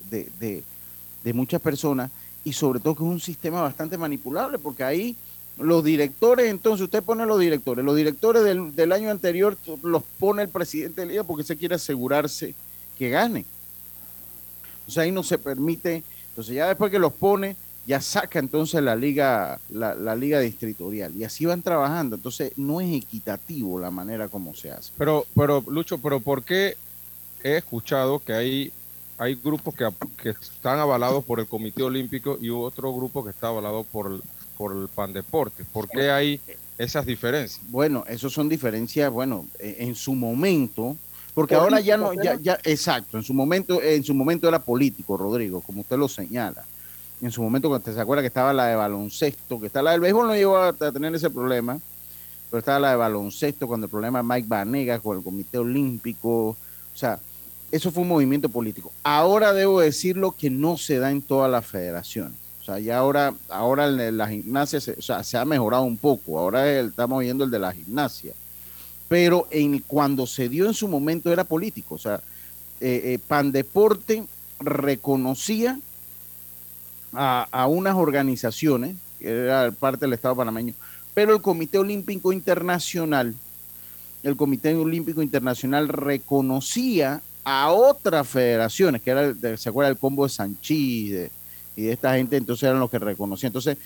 [1.32, 2.10] muchas personas
[2.44, 5.16] y sobre todo que es un sistema bastante manipulable porque ahí
[5.60, 10.42] los directores, entonces usted pone los directores, los directores del, del año anterior los pone
[10.42, 12.56] el presidente de la liga porque se quiere asegurarse
[12.98, 13.46] que gane.
[14.86, 17.56] Entonces ahí no se permite, entonces ya después que los pone,
[17.88, 21.16] ya saca entonces la liga, la, liga distritorial.
[21.16, 22.16] Y así van trabajando.
[22.16, 24.92] Entonces no es equitativo la manera como se hace.
[24.98, 26.76] Pero, pero Lucho, pero ¿por qué
[27.44, 28.72] he escuchado que hay,
[29.18, 29.88] hay grupos que,
[30.22, 34.22] que están avalados por el Comité Olímpico y otro grupo que está avalado por,
[34.58, 35.64] por el PAN Deporte?
[35.72, 36.42] ¿Por qué hay
[36.78, 37.62] esas diferencias?
[37.70, 40.98] Bueno, eso son diferencias, bueno, e, en su momento
[41.36, 45.16] porque ahora ya no, ya, ya, exacto, en su momento, en su momento era político,
[45.18, 46.66] Rodrigo, como usted lo señala.
[47.22, 50.02] En su momento, cuando se acuerda que estaba la de baloncesto, que está la del
[50.02, 51.80] béisbol, no llegó a tener ese problema,
[52.50, 56.30] pero estaba la de baloncesto, cuando el problema de Mike Vanegas con el Comité Olímpico,
[56.50, 56.58] o
[56.94, 57.20] sea,
[57.72, 58.92] eso fue un movimiento político.
[59.04, 62.34] Ahora debo decirlo que no se da en todas las federaciones.
[62.62, 66.40] O sea, ya ahora, ahora la gimnasia se, o sea, se ha mejorado un poco.
[66.40, 68.34] Ahora el- estamos viendo el de la gimnasia.
[69.16, 71.96] Pero en, cuando se dio en su momento era político.
[71.96, 72.16] O sea,
[72.82, 74.26] eh, eh, Pandeporte
[74.60, 75.80] reconocía
[77.14, 80.74] a, unas organizaciones, que era parte del Estado panameño,
[81.14, 83.34] pero el Comité Olímpico Internacional,
[84.22, 90.30] el Comité Olímpico Internacional reconocía a otras federaciones, que era, ¿se acuerda el combo de
[90.30, 91.30] Sanchís
[91.78, 92.36] y de esta gente?
[92.36, 93.52] Entonces eran los que reconocían.
[93.52, 93.78] Entonces,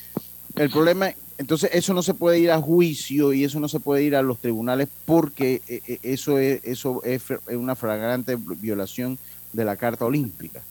[0.56, 4.04] el problema, entonces eso no se puede ir a juicio y eso no se puede
[4.04, 9.18] ir a los tribunales porque eh, eh, eso es, eso es una flagrante violación
[9.54, 10.62] de la Carta Olímpica.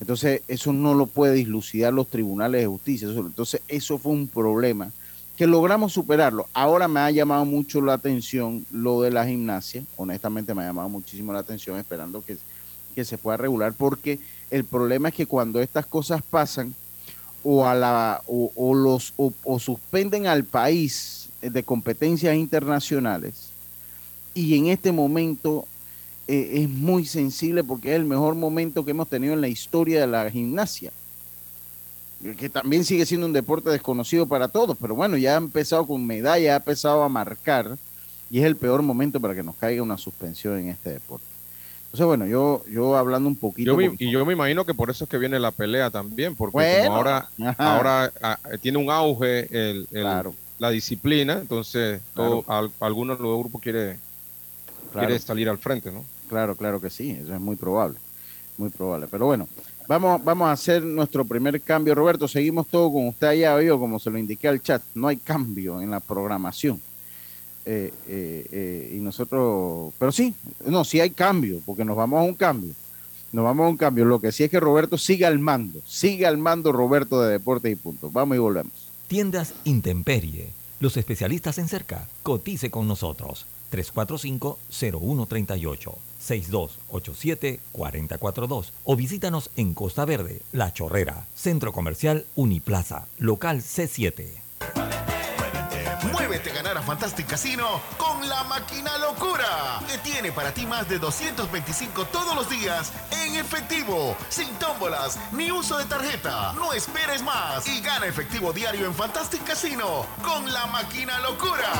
[0.00, 3.08] Entonces, eso no lo puede dislucidar los tribunales de justicia.
[3.08, 4.90] Entonces, eso fue un problema
[5.36, 6.48] que logramos superarlo.
[6.54, 9.84] Ahora me ha llamado mucho la atención lo de la gimnasia.
[9.96, 12.38] Honestamente, me ha llamado muchísimo la atención, esperando que,
[12.94, 14.18] que se pueda regular, porque
[14.50, 16.74] el problema es que cuando estas cosas pasan,
[17.42, 23.48] o, a la, o, los, o, o suspenden al país de competencias internacionales,
[24.34, 25.66] y en este momento
[26.28, 30.00] eh, es muy sensible porque es el mejor momento que hemos tenido en la historia
[30.00, 30.92] de la gimnasia,
[32.38, 36.06] que también sigue siendo un deporte desconocido para todos, pero bueno, ya ha empezado con
[36.06, 37.78] medalla, ha empezado a marcar
[38.30, 41.29] y es el peor momento para que nos caiga una suspensión en este deporte.
[41.92, 43.72] Entonces, bueno, yo, yo hablando un poquito...
[43.72, 45.90] Yo me- con- y yo me imagino que por eso es que viene la pelea
[45.90, 47.76] también, porque Bueno, como ahora, ajá.
[47.76, 50.34] ahora ah, tiene un auge el, el- Claro.
[50.60, 53.98] la disciplina, entonces todo, al- algunos de los grupos quiere,
[54.92, 55.08] Claro.
[55.08, 56.04] quiere salir al frente, ¿no?
[56.28, 57.98] Claro, claro que sí, eso es muy probable,
[58.56, 59.08] muy probable.
[59.10, 59.48] Pero bueno,
[59.88, 61.92] vamos, vamos a hacer nuestro primer cambio.
[61.96, 65.16] Roberto, seguimos todo con usted allá, vio, como se lo indiqué al chat, no hay
[65.16, 66.80] cambio en la programación.
[67.66, 72.22] Eh, eh, eh, y nosotros, pero sí, no, sí hay cambio, porque nos vamos a
[72.22, 72.72] un cambio.
[73.32, 74.04] Nos vamos a un cambio.
[74.04, 77.72] Lo que sí es que Roberto siga al mando, siga al mando Roberto de Deportes
[77.72, 78.10] y Punto.
[78.10, 78.72] Vamos y volvemos.
[79.06, 80.48] Tiendas Intemperie.
[80.80, 82.08] Los especialistas en cerca.
[82.22, 83.44] Cotice con nosotros.
[83.70, 85.94] 345-0138.
[86.20, 88.70] 6287-4042.
[88.84, 95.09] O visítanos en Costa Verde, La Chorrera, Centro Comercial Uniplaza, local C7.
[96.20, 100.86] Muévete a ganar a Fantastic Casino con la máquina locura, que tiene para ti más
[100.86, 102.92] de 225 todos los días
[103.24, 106.52] en efectivo, sin tómbolas ni uso de tarjeta.
[106.52, 111.72] No esperes más y gana efectivo diario en Fantastic Casino con la máquina locura.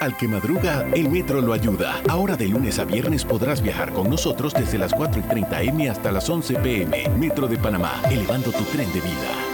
[0.00, 2.00] Al que madruga, el metro lo ayuda.
[2.08, 5.90] Ahora de lunes a viernes podrás viajar con nosotros desde las 4 y 30 M
[5.90, 7.10] hasta las 11 PM.
[7.10, 9.53] Metro de Panamá, elevando tu tren de vida.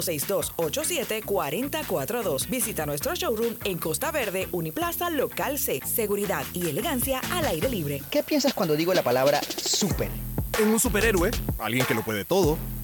[0.00, 2.48] 6287-4042.
[2.48, 5.80] Visita nuestro showroom en Costa Verde, Uniplaza, Local C.
[5.84, 8.00] Seguridad y elegancia al aire libre.
[8.10, 10.08] ¿Qué piensas cuando digo la palabra super?
[10.60, 12.56] En un superhéroe, alguien que lo puede todo.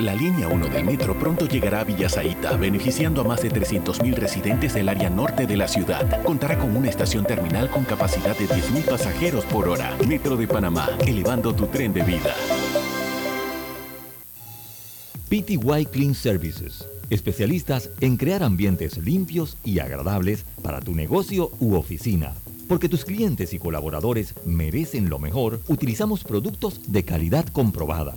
[0.00, 4.74] La línea 1 del metro pronto llegará a Villasaita, beneficiando a más de 300.000 residentes
[4.74, 6.20] del área norte de la ciudad.
[6.24, 9.96] Contará con una estación terminal con capacidad de 10.000 pasajeros por hora.
[10.08, 12.34] Metro de Panamá, elevando tu tren de vida.
[15.28, 22.34] PTY Clean Services, especialistas en crear ambientes limpios y agradables para tu negocio u oficina.
[22.66, 28.16] Porque tus clientes y colaboradores merecen lo mejor, utilizamos productos de calidad comprobada.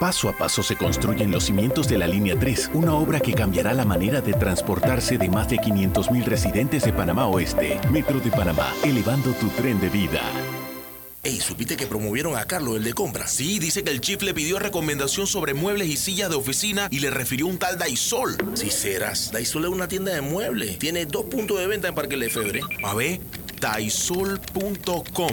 [0.00, 3.74] Paso a paso se construyen los cimientos de la Línea 3, una obra que cambiará
[3.74, 7.78] la manera de transportarse de más de 500.000 residentes de Panamá Oeste.
[7.90, 10.22] Metro de Panamá, elevando tu tren de vida.
[11.22, 13.30] Ey, ¿supiste que promovieron a Carlos, el de compras?
[13.30, 17.00] Sí, dice que el chief le pidió recomendación sobre muebles y sillas de oficina y
[17.00, 18.38] le refirió un tal Daisol.
[18.54, 20.78] Si serás, Daisol es una tienda de muebles.
[20.78, 22.62] Tiene dos puntos de venta en Parque Lefebvre.
[22.84, 23.20] A ver,
[23.60, 25.32] daisol.com.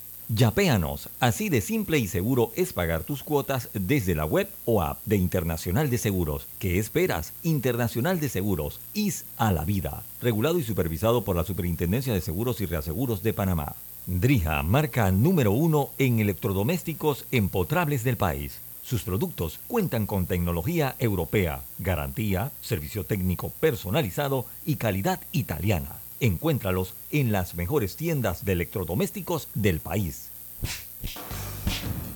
[0.33, 4.99] Yapéanos, así de simple y seguro es pagar tus cuotas desde la web o app
[5.03, 6.47] de Internacional de Seguros.
[6.57, 7.33] ¿Qué esperas?
[7.43, 10.03] Internacional de Seguros, IS a la vida.
[10.21, 13.75] Regulado y supervisado por la Superintendencia de Seguros y Reaseguros de Panamá.
[14.05, 18.61] Drija, marca número uno en electrodomésticos empotrables del país.
[18.83, 26.00] Sus productos cuentan con tecnología europea, garantía, servicio técnico personalizado y calidad italiana.
[26.21, 30.29] Encuéntralos en las mejores tiendas de electrodomésticos del país.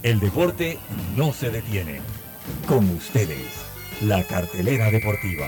[0.03, 0.77] El deporte
[1.17, 2.01] no se detiene.
[2.67, 3.47] Con ustedes,
[4.01, 5.47] la cartelera deportiva.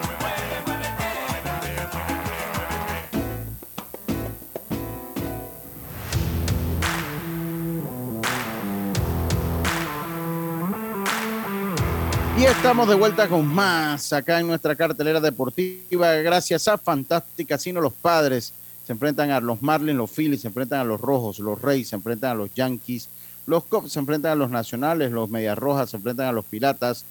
[12.61, 16.13] Estamos de vuelta con más acá en nuestra cartelera deportiva.
[16.17, 18.53] Gracias a Fantastic Casino, los padres
[18.85, 21.95] se enfrentan a los Marlins, los Phillies se enfrentan a los Rojos, los Reyes se
[21.95, 23.09] enfrentan a los Yankees,
[23.47, 27.03] los Cubs se enfrentan a los Nacionales, los Medias Rojas se enfrentan a los Piratas,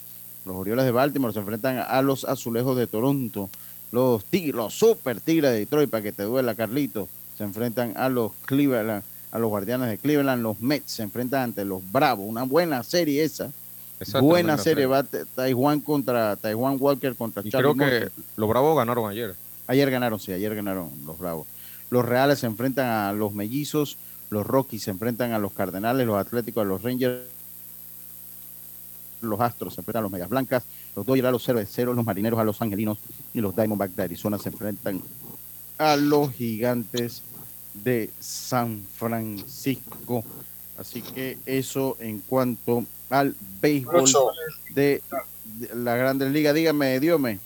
[0.45, 3.49] los Orioles de Baltimore se enfrentan a los Azulejos de Toronto,
[3.91, 8.07] los Tigres, los Super Tigres de Detroit, para que te duela, Carlito, se enfrentan a
[8.07, 12.43] los Cleveland, a los Guardianes de Cleveland, los Mets se enfrentan ante los Bravos, una
[12.43, 13.51] buena serie esa.
[14.21, 18.75] Buena serie, va T- Taiwan contra Taiwan Walker contra Y Charlie creo que los Bravos
[18.77, 19.35] ganaron ayer.
[19.67, 21.47] Ayer ganaron, sí, ayer ganaron los Bravos.
[21.89, 23.97] Los Reales se enfrentan a los Mellizos,
[24.29, 27.21] los Rockies se enfrentan a los Cardenales, los Atléticos a los Rangers,
[29.21, 30.63] los Astros se enfrentan a los Medias Blancas,
[30.95, 32.97] los Dodgers a los Cerveceros, los Marineros a los Angelinos
[33.33, 35.01] y los Diamondbacks de Arizona se enfrentan
[35.77, 37.21] a los Gigantes
[37.73, 40.23] de San Francisco.
[40.77, 44.09] Así que eso en cuanto al béisbol
[44.71, 45.03] de
[45.75, 46.55] la Grandes Ligas.
[46.55, 47.39] Dígame, Diome.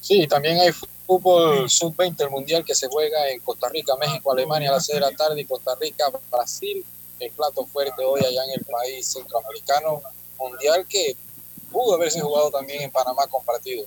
[0.00, 0.72] Sí, también hay
[1.06, 4.96] fútbol sub-20 el mundial que se juega en Costa Rica, México, Alemania a las 6
[4.96, 6.84] de la tarde y Costa Rica, Brasil,
[7.18, 10.00] el plato fuerte hoy allá en el país centroamericano,
[10.38, 11.16] mundial que
[11.70, 13.84] pudo haberse jugado también en Panamá compartido.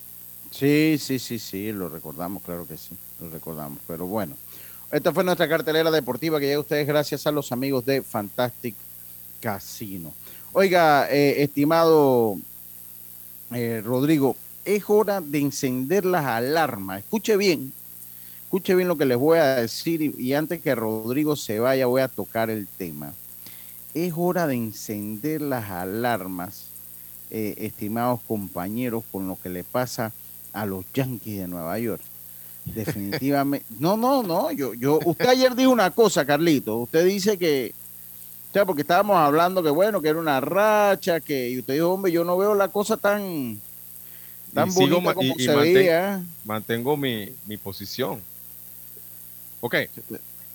[0.52, 3.80] Sí, sí, sí, sí, lo recordamos, claro que sí, lo recordamos.
[3.88, 4.38] Pero bueno,
[4.92, 8.76] esta fue nuestra cartelera deportiva que llega a ustedes gracias a los amigos de Fantastic
[9.44, 10.14] Casino.
[10.54, 12.38] Oiga, eh, estimado
[13.52, 17.00] eh, Rodrigo, es hora de encender las alarmas.
[17.00, 17.74] Escuche bien,
[18.46, 22.02] escuche bien lo que les voy a decir y, antes que Rodrigo se vaya voy
[22.02, 23.14] a tocar el tema.
[23.94, 26.68] Es hora de encender las alarmas,
[27.30, 30.14] eh, estimados compañeros, con lo que le pasa
[30.54, 32.02] a los Yankees de Nueva York.
[32.64, 33.66] Definitivamente.
[33.78, 34.52] No, no, no.
[34.54, 36.78] Yo, yo, usted ayer dijo una cosa, Carlito.
[36.78, 37.74] Usted dice que,
[38.54, 41.90] o sea, porque estábamos hablando que bueno, que era una racha, que y usted dijo,
[41.90, 43.60] hombre, yo no veo la cosa tan,
[44.54, 46.24] tan Y bonita como y- y se manten- veía.
[46.46, 48.22] Mantengo mi, mi posición.
[49.62, 49.76] Ok.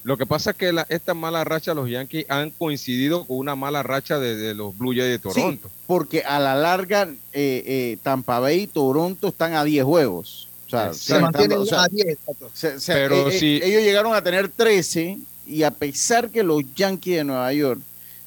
[0.04, 3.56] Lo que pasa es que la, esta mala racha los Yankees han coincidido con una
[3.56, 5.68] mala racha de, de los Blue Jays de Toronto.
[5.68, 10.46] Sí, porque a la larga eh, eh, Tampa Bay y Toronto están a 10 juegos.
[10.68, 12.16] O sea, Se mantienen o sea, a 10.
[12.54, 15.18] se- se- Pero eh, eh, si- ellos llegaron a tener 13
[15.48, 17.80] y a pesar que los Yankees de Nueva York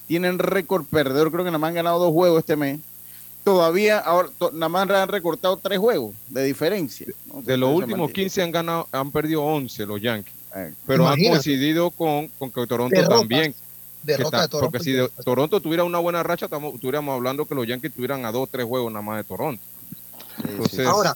[0.07, 2.79] tienen récord perdedor, creo que nada más han ganado dos juegos este mes,
[3.43, 7.07] todavía ahora to- nada más han recortado tres juegos de diferencia.
[7.33, 7.41] ¿no?
[7.41, 8.23] De los últimos mantiene.
[8.29, 10.33] 15 han ganado, han perdido 11 los Yankees.
[10.85, 13.55] Pero han coincidido con, con que Toronto también.
[14.03, 14.71] Derrota está- de Toronto.
[14.71, 18.25] Porque si de- Toronto tuviera una buena racha, estamos- estuviéramos hablando que los Yankees tuvieran
[18.25, 19.63] a dos tres juegos nada más de Toronto.
[20.43, 21.15] Entonces, Ahora,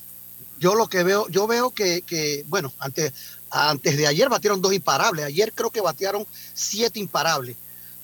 [0.60, 3.12] yo lo que veo, yo veo que, que, bueno, antes,
[3.56, 5.26] antes de ayer batieron dos imparables.
[5.26, 7.56] Ayer creo que batearon siete imparables.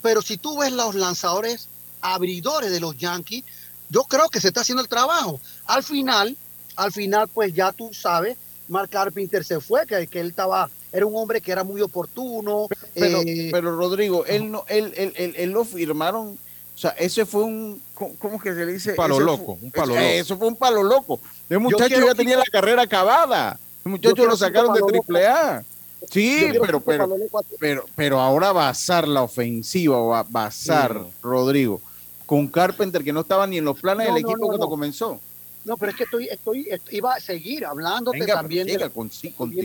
[0.01, 1.67] Pero si tú ves los lanzadores
[1.99, 3.43] abridores de los Yankees,
[3.89, 5.39] yo creo que se está haciendo el trabajo.
[5.65, 6.37] Al final,
[6.77, 8.37] al final, pues ya tú sabes,
[8.69, 12.67] Mark Carpenter se fue, que, que él estaba, era un hombre que era muy oportuno.
[12.95, 16.37] Pero, eh, pero Rodrigo, él no, él, él, él- él lo firmaron.
[16.73, 18.91] O sea, ese fue un, ¿cómo que se le dice?
[18.91, 20.07] Un palo Ese loco, fue- un palo eh, loco.
[20.13, 21.19] Eso fue un palo loco.
[21.49, 23.59] El muchacho ya tenía la carrera acabada.
[23.85, 25.63] El muchacho quiero lo sacaron de triple A.
[26.09, 31.11] Sí, pero, pero, a- pero, pero ahora basar la ofensiva, o a basar, Sí.
[31.21, 31.79] Rodrigo,
[32.25, 34.69] con Carpenter, que no estaba ni en los planes No, del equipo no, cuando no.
[34.69, 35.19] comenzó.
[35.63, 38.85] No, pero es que estoy, estoy, est- iba a seguir hablándote Venga, también de, siga,
[38.87, 39.61] la- con- sí, de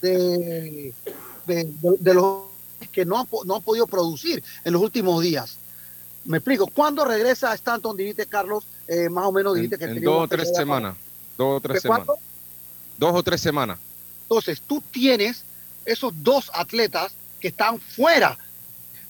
[0.00, 0.94] de,
[1.46, 2.44] de- de- de los
[2.90, 5.58] que no han, no han podido producir en los últimos días.
[6.24, 6.66] Me explico.
[6.66, 7.96] ¿Cuándo regresa Stanton?
[7.96, 10.96] Dijiste, Carlos, eh, más o menos en, dijiste que en dos o tres semanas.
[11.36, 12.06] Dos o tres ¿De semanas.
[12.06, 12.22] cuánto?
[13.00, 13.78] Dos o tres semanas.
[14.24, 15.44] Entonces, tú tienes
[15.86, 18.36] esos dos atletas que están fuera.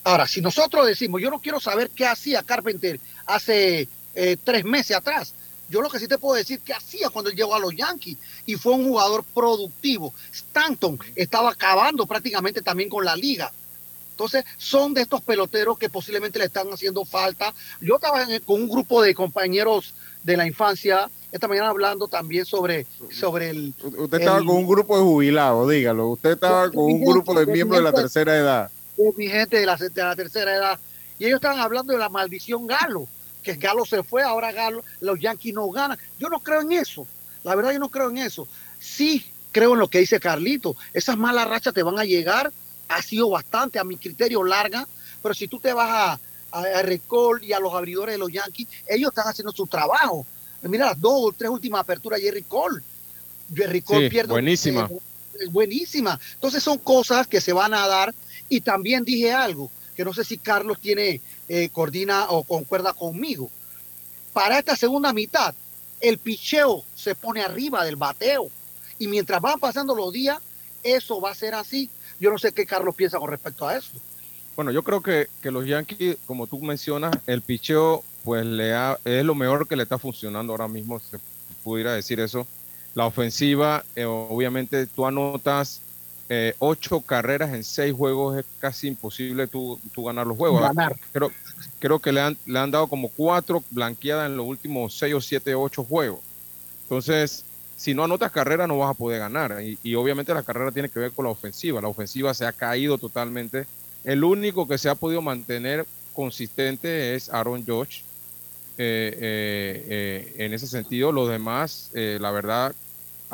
[0.05, 4.97] Ahora, si nosotros decimos, yo no quiero saber qué hacía Carpenter hace eh, tres meses
[4.97, 5.35] atrás.
[5.69, 8.17] Yo lo que sí te puedo decir qué hacía cuando él llegó a los Yankees
[8.47, 10.15] y fue un jugador productivo.
[10.33, 13.53] Stanton estaba acabando prácticamente también con la liga.
[14.21, 17.55] Entonces, son de estos peloteros que posiblemente le están haciendo falta.
[17.81, 22.87] Yo estaba con un grupo de compañeros de la infancia esta mañana hablando también sobre,
[23.11, 26.09] sobre el, Usted estaba el- con un grupo de jubilados, dígalo.
[26.09, 28.71] Usted estaba con un grupo de miembros de la tercera edad.
[28.99, 30.79] de mi gente de la, de la tercera edad.
[31.19, 33.07] Y ellos estaban hablando de la maldición Galo,
[33.43, 35.99] que Galo se fue, ahora Galo, los Yankees no ganan.
[36.19, 37.07] Yo no creo en eso.
[37.43, 38.47] La verdad, yo no creo en eso.
[38.79, 40.77] Sí creo en lo que dice Carlito.
[40.93, 42.53] Esas malas rachas te van a llegar.
[42.91, 44.87] Ha sido bastante, a mi criterio, larga.
[45.23, 46.13] Pero si tú te vas a,
[46.53, 50.27] a, a Recall y a los abridores de los Yankees, ellos están haciendo su trabajo.
[50.63, 52.83] Mira las dos o tres últimas aperturas, Jerry Cole.
[53.55, 54.33] Jerry Cole Sí, pierde.
[54.33, 54.89] buenísima.
[55.41, 56.19] eh, buenísima.
[56.35, 58.15] Entonces son cosas que se van a dar.
[58.49, 63.51] Y también dije algo, que no sé si Carlos tiene, eh, coordina o concuerda conmigo.
[64.33, 65.55] Para esta segunda mitad,
[66.01, 68.51] el picheo se pone arriba del bateo.
[68.99, 70.39] Y mientras van pasando los días,
[70.83, 71.89] eso va a ser así.
[72.21, 73.91] Yo no sé qué Carlos piensa con respecto a eso.
[74.55, 78.99] Bueno, yo creo que, que los Yankees, como tú mencionas, el picheo pues le ha-
[79.05, 81.19] es lo mejor que le está funcionando ahora mismo, se
[81.65, 82.47] pudiera decir eso.
[82.95, 85.81] La ofensiva, eh, obviamente tú anotas
[86.29, 90.61] eh, ocho carreras en seis juegos, es casi imposible tú, tú ganar los juegos.
[90.61, 90.97] Ganar.
[91.13, 91.33] Creo,
[91.79, 95.21] creo que le han, le han dado como cuatro blanqueadas en los últimos seis o
[95.21, 96.21] siete, ocho juegos.
[96.83, 97.45] Entonces,
[97.81, 99.57] si no anotas carrera no vas a poder ganar.
[99.63, 101.81] Y, y obviamente la carrera tiene que ver con la ofensiva.
[101.81, 103.65] La ofensiva se ha caído totalmente.
[104.05, 108.03] El único que se ha podido mantener consistente es Aaron George.
[108.77, 112.75] Eh, eh, eh, en ese sentido, los demás, eh, la verdad,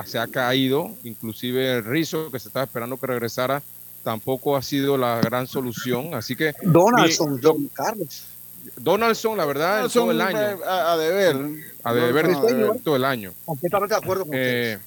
[0.04, 0.90] se ha caído.
[1.02, 3.62] Inclusive Rizzo, que se estaba esperando que regresara,
[4.04, 6.14] tampoco ha sido la gran solución.
[6.14, 8.26] Así que Donaldson, mi- John Carlos.
[8.76, 10.38] Donaldson, la verdad, en Son todo el año.
[10.66, 11.36] a, a deber.
[11.82, 13.32] A deber No, no, en todo el año.
[13.44, 14.78] Completamente de acuerdo con Eh,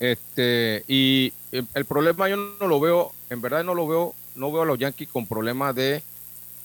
[0.00, 4.52] este, y el, el problema yo no lo veo, en verdad no lo veo, no
[4.52, 6.02] veo a los Yankees con problemas de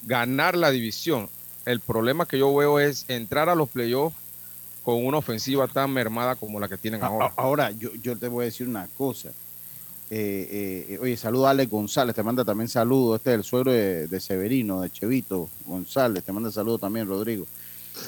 [0.02, 1.28] ganar la división.
[1.64, 4.16] El problema que yo veo es entrar a los playoffs
[4.82, 7.32] con una ofensiva tan mermada como la que tienen ahora.
[7.36, 9.30] Ahora, yo, yo te voy a decir una cosa.
[10.12, 13.14] Eh, eh, oye, saludo a Alex González, te manda también saludo.
[13.16, 17.46] Este es el suegro de, de Severino, de Chevito González, te manda saludo también, Rodrigo.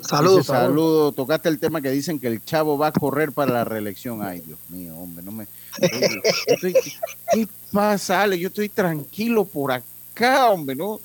[0.08, 0.68] Saludos, Dice, saludos.
[0.68, 1.12] saludo.
[1.12, 4.22] Tocaste el tema que dicen que el chavo va a correr para la reelección.
[4.22, 5.46] Ay, Dios mío, hombre, no me.
[5.80, 6.74] Oye, estoy-
[7.32, 8.40] ¿Qué pasa, Alex?
[8.42, 11.00] Yo estoy tranquilo por acá, hombre, no,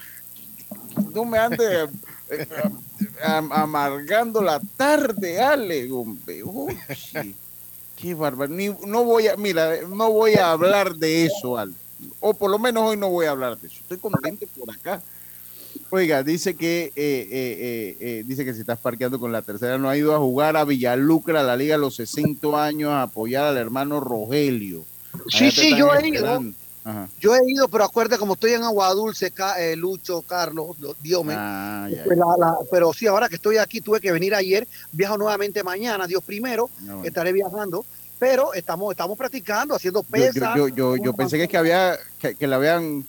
[1.13, 1.87] no me ande
[2.29, 2.47] eh,
[3.23, 6.43] am- amargando la tarde, Alex, hombre.
[6.43, 6.75] Uy,
[7.99, 8.53] qué bárbaro.
[8.53, 11.77] Ni- no voy a, mira, no voy a hablar de eso, Alex.
[12.19, 13.77] O por lo menos hoy no voy a hablar de eso.
[13.81, 15.01] Estoy contento por acá.
[15.89, 19.77] Oiga, dice que eh, eh, eh, eh, dice que si estás parqueando con la tercera
[19.77, 23.03] no ha ido a jugar a Villalucra, a la liga a los 60 años, a
[23.03, 24.85] apoyar al hermano Rogelio.
[25.29, 26.43] Sí, Allá sí, yo he ido.
[26.89, 27.09] Ajá.
[27.19, 30.95] Yo he ido, pero acuérdate, como estoy en Agua Dulce, Ca- eh, Lucho, Carlos, lo-
[31.01, 31.35] Dios mío.
[31.37, 32.17] Ah, Pues
[32.71, 36.69] pero sí, ahora que estoy aquí, tuve que venir ayer, viajo nuevamente mañana, Dios primero,
[36.79, 37.03] Ah, bueno.
[37.03, 37.85] estaré viajando,
[38.17, 40.55] pero estamos, estamos practicando, haciendo pesas.
[40.55, 43.05] yo, yo, yo, yo pensé que, es que había que, que le habían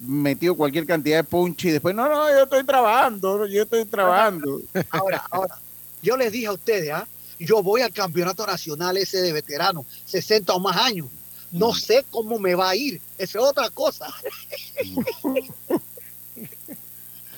[0.00, 4.60] metido cualquier cantidad de punch y después, no, no, yo estoy trabajando, yo estoy trabajando.
[4.90, 5.56] Ahora, ahora,
[6.02, 7.06] yo les dije a ustedes, ¿ah?
[7.38, 11.06] yo voy al campeonato nacional ese de veteranos, 60 o más años.
[11.52, 14.06] No sé cómo me va a ir, esa es otra cosa.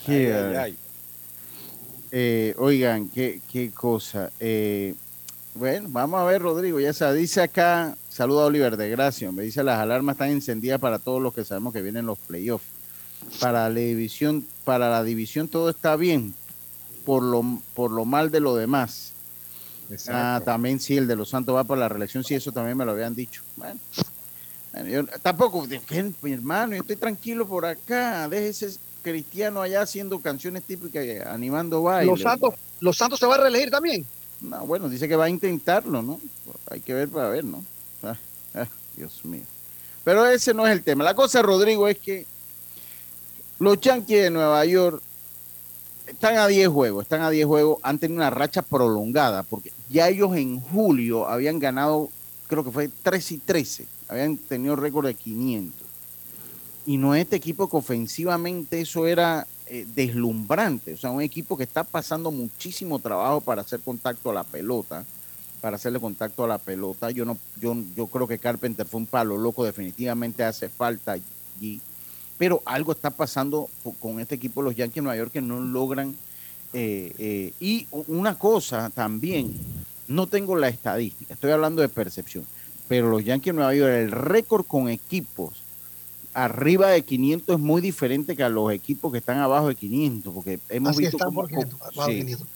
[0.05, 0.79] Qué, Ay, ay, ay.
[2.11, 4.31] eh, oigan, qué, qué cosa.
[4.41, 4.95] Eh,
[5.55, 9.43] bueno, vamos a ver, Rodrigo, ya se dice acá, saluda a Oliver de Gracia, me
[9.43, 12.67] dice las alarmas están encendidas para todos los que sabemos que vienen los playoffs.
[13.41, 16.35] Para la división, para la división todo está bien,
[17.05, 17.45] por lo,
[17.75, 19.12] por lo mal de lo demás.
[20.09, 22.85] Ah, también sí, el de los Santos va para la reelección, sí, eso también me
[22.85, 23.43] lo habían dicho.
[23.57, 23.79] Bueno,
[24.73, 25.67] bueno, yo tampoco,
[26.23, 31.83] mi hermano, yo estoy tranquilo por acá, déjese ese cristiano allá haciendo canciones típicas, animando
[31.83, 32.11] bailes.
[32.11, 34.07] Los Santos, los Santos se va a reelegir también.
[34.41, 36.21] No, bueno, dice que va a intentarlo, ¿no?
[36.71, 37.65] Hay que ver para ver, ¿no?
[38.03, 38.17] Ah,
[38.55, 38.67] ah,
[38.97, 39.45] Dios mío.
[40.05, 41.05] Pero ese no es el tema.
[41.05, 42.27] La cosa, Rodrigo, es que
[43.59, 45.03] los Yankees de Nueva York
[46.13, 50.09] están a 10 juegos, están a 10 juegos, han tenido una racha prolongada, porque ya
[50.09, 52.11] ellos en julio habían ganado,
[52.47, 55.87] creo que fue 13 y 13, habían tenido récord de 500.
[56.85, 61.57] Y no es este equipo que ofensivamente eso era eh, deslumbrante, o sea, un equipo
[61.57, 65.05] que está pasando muchísimo trabajo para hacer contacto a la pelota,
[65.61, 67.11] para hacerle contacto a la pelota.
[67.11, 71.81] Yo no, yo, yo creo que Carpenter fue un palo loco, definitivamente hace falta allí.
[72.43, 73.69] Pero algo está pasando
[74.01, 76.17] con este equipo los Yankees de Nueva York que no logran.
[76.73, 79.55] eh, eh, y una cosa también,
[80.09, 82.45] no tengo la estadística, estoy hablando de percepción,
[82.89, 85.63] pero los Yankees de Nueva York, el récord con equipos
[86.35, 90.35] arriba de 500 es muy diferente que a los equipos que están abajo de 500,
[90.35, 92.19] porque hemos Así visto están cómo- por 500, bajo sí.
[92.23, 92.49] 500.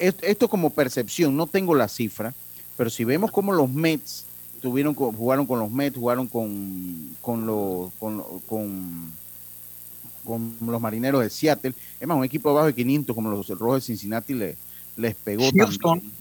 [0.00, 2.34] esto, esto como percepción, no tengo la cifra,
[2.76, 4.24] pero si vemos cómo los Mets
[4.60, 9.12] tuvieron, jugaron con los Mets, jugaron con, con, los, con, con,
[10.28, 13.82] con los marineros de Seattle, es más, un equipo abajo de 500 como los Rojos
[13.82, 14.56] de Cincinnati le-
[14.96, 16.12] les pegó Houston, también.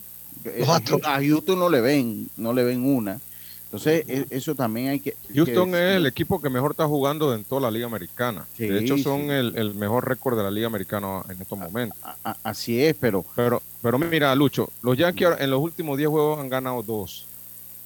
[0.46, 1.02] Eh, Astros.
[1.04, 3.20] A Houston no le ven, no le ven una.
[3.66, 5.16] Entonces, e- eso también hay que...
[5.36, 8.46] Houston que- es el equipo que mejor está jugando en toda la Liga Americana.
[8.56, 9.30] Sí, de hecho, son sí.
[9.32, 11.98] el, el mejor récord de la Liga Americana en estos momentos.
[12.24, 13.26] a- así es, pero...
[13.36, 17.26] Pero, pero mira, Lucho, los Yankees en los últimos 10 juegos han ganado dos.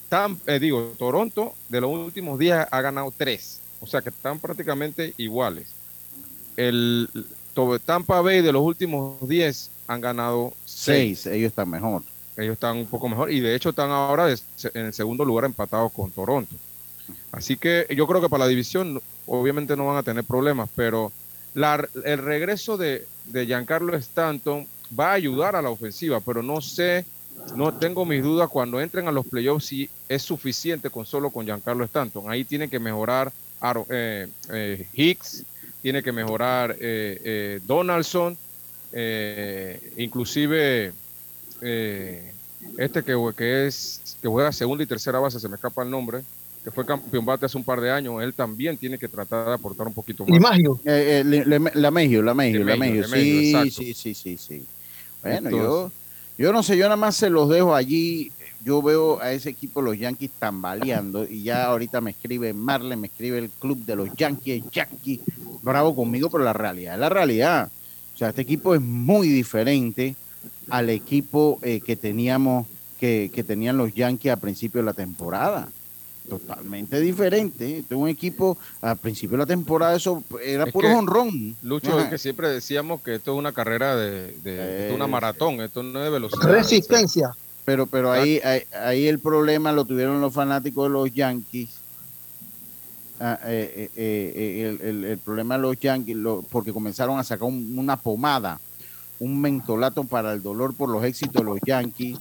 [0.09, 3.59] Tam- eh, digo, Toronto de los últimos 10 ha ganado tres.
[3.79, 5.67] O sea que están prácticamente iguales.
[6.57, 7.09] El
[7.85, 11.21] Tampa Bay de los últimos 10 han ganado seis.
[11.21, 12.03] Seis, ellos están mejor.
[12.37, 15.91] Ellos están un poco mejor y de hecho están ahora en el segundo lugar empatados
[15.91, 16.55] con Toronto.
[17.31, 21.11] Así que yo creo que para la división obviamente no van a tener problemas, pero
[21.53, 24.65] la- el regreso de, de Giancarlo Stanton
[24.97, 27.05] va a ayudar a la ofensiva, pero no sé,
[27.55, 31.45] no tengo mis dudas cuando entren a los playoffs si es suficiente con solo con
[31.45, 32.29] Giancarlo Stanton.
[32.29, 33.31] Ahí tiene que mejorar
[33.89, 35.43] eh, eh, Hicks,
[35.81, 38.37] tiene que mejorar eh, eh, Donaldson,
[38.93, 40.91] eh, inclusive
[41.61, 42.31] eh,
[42.77, 46.21] este que, que es que juega segunda y tercera base, se me escapa el nombre,
[46.63, 49.53] que fue campeón bate hace un par de años, él también tiene que tratar de
[49.53, 50.31] aportar un poquito más.
[50.31, 50.79] Limagio.
[50.85, 52.73] Eh, eh, le- le- la Megio, la Megio, la.
[52.75, 54.65] Lemegio, Sí, sí, sí, sí, sí.
[55.23, 55.91] Bueno, Entonces- yo,
[56.37, 58.31] yo no sé, yo nada más se los dejo allí.
[58.63, 61.25] Yo veo a ese equipo, los Yankees, tambaleando.
[61.25, 65.19] Y ya ahorita me escribe Marley, me escribe el club de los Yankees, Yankee,
[65.63, 67.71] bravo conmigo, pero la realidad es la realidad.
[68.13, 70.15] O sea, este equipo es muy diferente
[70.69, 72.67] al equipo eh, que teníamos,
[72.99, 75.67] que, que tenían los Yankees a principio de la temporada.
[76.29, 77.79] Totalmente diferente.
[77.79, 81.55] Este es un equipo, al principio de la temporada, eso era Es puro que, honrón.
[81.63, 82.03] Lucho, Ajá.
[82.03, 85.61] es que siempre decíamos que esto es una carrera de, de- esto es una maratón,
[85.61, 86.43] esto no es de velocidad.
[86.47, 87.31] Resistencia.
[87.65, 91.69] Pero, pero ahí, ahí, ahí el problema lo tuvieron los fanáticos de los Yankees.
[93.19, 97.23] Ah, eh, eh, eh, el, el- el problema de los Yankees, lo- porque comenzaron a
[97.23, 98.59] sacar un- una pomada,
[99.19, 102.17] un mentolato para el dolor por los éxitos de los Yankees.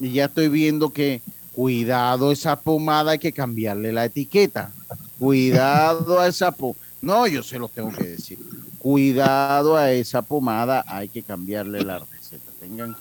[0.00, 1.20] Y ya estoy viendo que,
[1.52, 4.72] cuidado, esa pomada hay que cambiarle la etiqueta.
[5.18, 6.80] Cuidado a esa pomada.
[7.02, 8.38] No, yo se lo tengo que decir.
[8.78, 12.50] Cuidado a esa pomada, hay que cambiarle la receta.
[12.58, 12.96] Tengan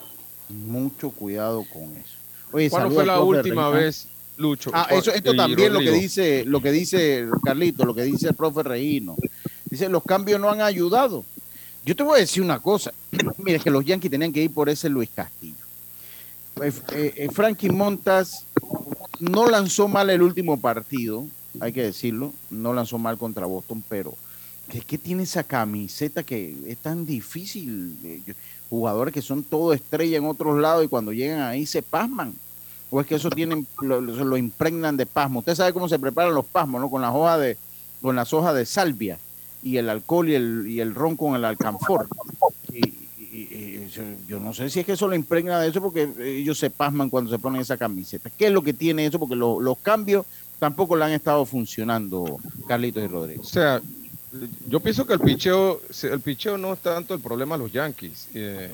[0.50, 2.16] mucho cuidado con eso.
[2.52, 4.72] Oye, ¿Cuándo fue la última vez, Lucho?
[4.74, 8.36] Ah, eso, esto también lo que dice, lo que dice Carlito, lo que dice el
[8.36, 9.16] profe Reino.
[9.70, 11.26] Dice, los cambios no han ayudado.
[11.86, 12.94] Yo te voy a decir una cosa.
[13.38, 15.56] Mira, que los Yankees tenían que ir por ese Luis Castillo.
[16.54, 18.46] Pues, eh, eh, Frankie Montas
[19.20, 21.26] no lanzó mal el último partido,
[21.60, 24.16] hay que decirlo, no lanzó mal contra Boston, pero
[24.88, 27.96] ¿qué, tiene esa camiseta que es tan difícil?
[28.04, 28.34] Eh, yo-
[28.70, 32.34] Jugadores que son todo estrella en otros lados y cuando llegan ahí se pasman.
[32.90, 35.40] O es que eso tienen, lo, lo- impregnan de pasmo.
[35.40, 36.90] Usted sabe cómo se preparan los pasmos, ¿no?
[36.90, 37.58] Con las hojas de,
[38.02, 39.20] con las hojas de salvia
[39.64, 42.08] y el alcohol y el, y el ron con el alcanfor.
[42.72, 42.94] Y,
[44.28, 47.10] yo no sé si es que eso lo impregna de eso porque ellos se pasman
[47.10, 48.30] cuando se ponen esa camiseta.
[48.30, 49.20] ¿Qué es lo que tiene eso?
[49.20, 50.26] Porque lo- los cambios
[50.60, 52.38] tampoco le han estado funcionando
[52.68, 53.46] Carlitos y Rodríguez.
[53.46, 53.82] O sea,
[54.68, 58.28] yo pienso que el picheo, el picheo no es tanto el problema de los Yankees.
[58.34, 58.72] Eh,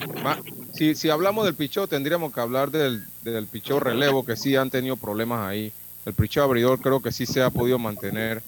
[0.74, 4.70] si, si hablamos del picheo, tendríamos que hablar del, del picheo relevo, que sí han
[4.70, 5.72] tenido problemas ahí.
[6.06, 8.44] El picheo abridor creo que sí se ha podido mantener,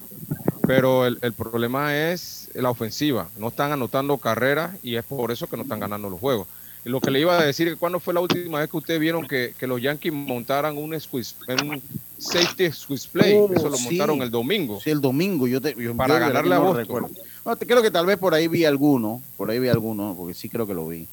[0.68, 3.30] pero el, el problema es la ofensiva.
[3.38, 6.48] No están anotando carreras y es por eso que no están ganando los juegos.
[6.86, 9.28] Lo que le iba a decir es cuándo fue la última vez que ustedes vieron
[9.28, 11.82] que, que los Yankees montaran un, squeeze, un
[12.18, 13.34] safety squeeze play.
[13.36, 13.86] Oh, eso lo sí.
[13.86, 14.80] montaron el domingo.
[14.82, 15.48] Sí, el domingo.
[15.48, 16.56] Yo te, yo- Para yo de verdad ganarle que
[16.94, 17.02] a
[17.46, 20.50] no creo que tal vez por ahí vi alguno, por ahí vi alguno, porque sí
[20.50, 21.08] creo que lo vi.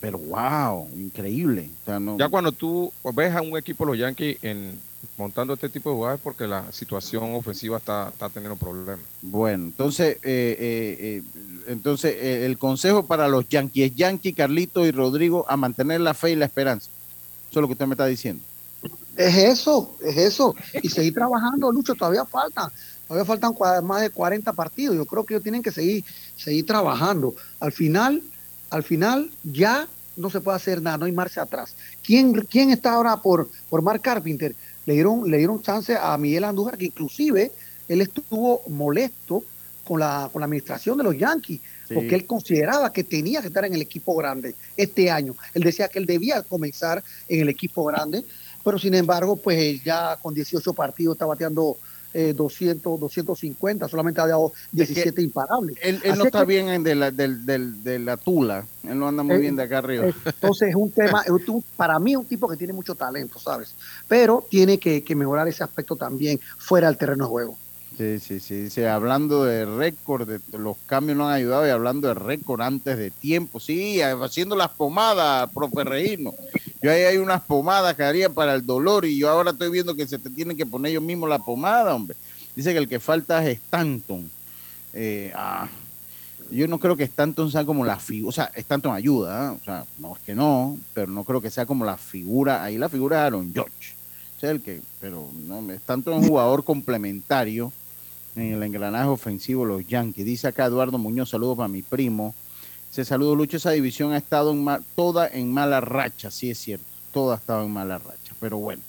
[0.00, 1.70] Pero wow, increíble.
[1.82, 4.78] O sea, no, Ya cuando tú ves a un equipo los Yankees en,
[5.16, 8.98] montando este tipo de jugadas porque la situación ofensiva está, está teniendo problemas.
[9.22, 11.22] Bueno, entonces, eh, eh, eh,
[11.68, 16.12] entonces eh, el consejo para los Yankees es Yankee, Carlito y Rodrigo a mantener la
[16.12, 16.90] fe y la esperanza.
[17.50, 18.42] Eso es lo que usted me está diciendo.
[19.16, 20.54] Es eso, es eso.
[20.82, 22.70] Y seguir trabajando, Lucho, todavía falta.
[23.06, 23.54] Todavía faltan
[23.84, 24.96] más de 40 partidos.
[24.96, 26.04] Yo creo que ellos tienen que seguir,
[26.36, 27.34] seguir trabajando.
[27.60, 28.22] Al final,
[28.70, 29.86] al final ya
[30.16, 31.74] no se puede hacer nada, no hay marcha atrás.
[32.02, 34.54] ¿Quién, quién está ahora por, por Mark Carpenter?
[34.86, 37.52] Le dieron, le dieron chance a Miguel Andújar, que inclusive
[37.88, 39.42] él estuvo molesto
[39.84, 41.92] con la, con la administración de los Yankees, Sí.
[41.92, 45.34] porque él consideraba que tenía que estar en el equipo grande este año.
[45.52, 48.24] Él decía que él debía comenzar en el equipo grande,
[48.64, 51.76] pero sin embargo, pues él ya con 18 partidos está bateando
[52.16, 55.76] eh, 200, 250, solamente ha dado 17 imparables.
[55.82, 57.44] Él, él no está que- bien en de la, del-
[57.82, 58.64] de la tula.
[58.84, 60.06] Él no anda muy Eh, bien de acá arriba.
[60.24, 63.40] Entonces es un tema, es un- para mí es un tipo que tiene mucho talento,
[63.40, 63.74] ¿sabes?
[64.06, 67.58] Pero tiene que, que mejorar ese aspecto también fuera del terreno de juego.
[67.98, 68.54] Sí, sí, sí.
[68.62, 72.96] Dice, hablando de récord, de los cambios no han ayudado y hablando de récord antes
[72.98, 73.58] de tiempo.
[73.60, 76.32] Sí, haciendo las pomadas, profe Reino.
[76.84, 79.94] Yo ahí hay unas pomadas que haría para el dolor y yo ahora estoy viendo
[79.94, 82.14] que se te tienen que poner ellos mismos la pomada, hombre.
[82.54, 84.30] Dice que el que falta es Stanton.
[84.92, 85.66] Eh, ah,
[86.50, 89.58] yo no creo que Stanton sea como la figura, o sea, Stanton ayuda, ¿eh?
[89.58, 92.76] o sea, no es que no, pero no creo que sea como la figura, ahí
[92.76, 93.94] la figura es Aaron George,
[94.36, 97.72] o sea, el que, pero no, Stanton es un jugador complementario
[98.36, 100.26] en el engranaje ofensivo de los Yankees.
[100.26, 102.34] Dice acá Eduardo Muñoz, saludos para mi primo.
[102.94, 104.64] Se saludo Lucho, esa división ha estado en
[104.94, 108.82] toda en mala racha, sí es cierto, toda ha estado en mala racha, pero bueno.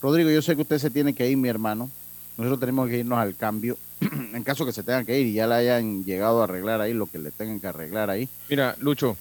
[0.00, 1.90] Rodrigo, yo sé que usted se tiene que ir, mi hermano.
[2.36, 3.76] Nosotros tenemos que irnos al cambio.
[4.00, 6.94] en caso que se tengan que ir y ya le hayan llegado a arreglar ahí
[6.94, 8.28] lo que le tengan que arreglar ahí.
[8.48, 9.16] Mira, Lucho,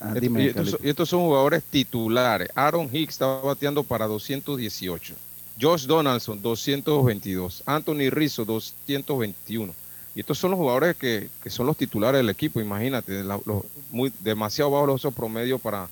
[0.00, 0.86] Ah, et- dime, y, estos, Carlito.
[0.86, 2.48] y estos son jugadores titulares.
[2.54, 5.14] Aaron Hicks está bateando para 218.
[5.60, 7.64] Josh Donaldson, 222.
[7.66, 9.74] Anthony Rizzo, 221.
[10.18, 13.62] Y estos son los jugadores que, que son los titulares del equipo, imagínate, la- los-
[13.92, 15.86] muy, demasiado bajos esos promedios para,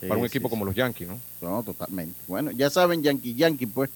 [0.00, 0.50] Sí, para un sí, equipo sí.
[0.50, 1.20] como los Yankees, ¿no?
[1.40, 2.16] No, totalmente.
[2.26, 3.88] Bueno, ya saben, Yankee Yankee, pues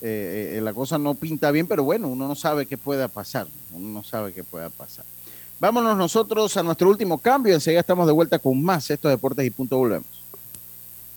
[0.00, 3.46] eh, eh, la cosa no pinta bien, pero bueno, uno no sabe qué pueda pasar.
[3.72, 5.04] Uno no sabe qué pueda pasar.
[5.60, 7.54] Vámonos nosotros a nuestro último cambio.
[7.54, 10.08] Enseguida estamos de vuelta con más estos deportes y punto volvemos.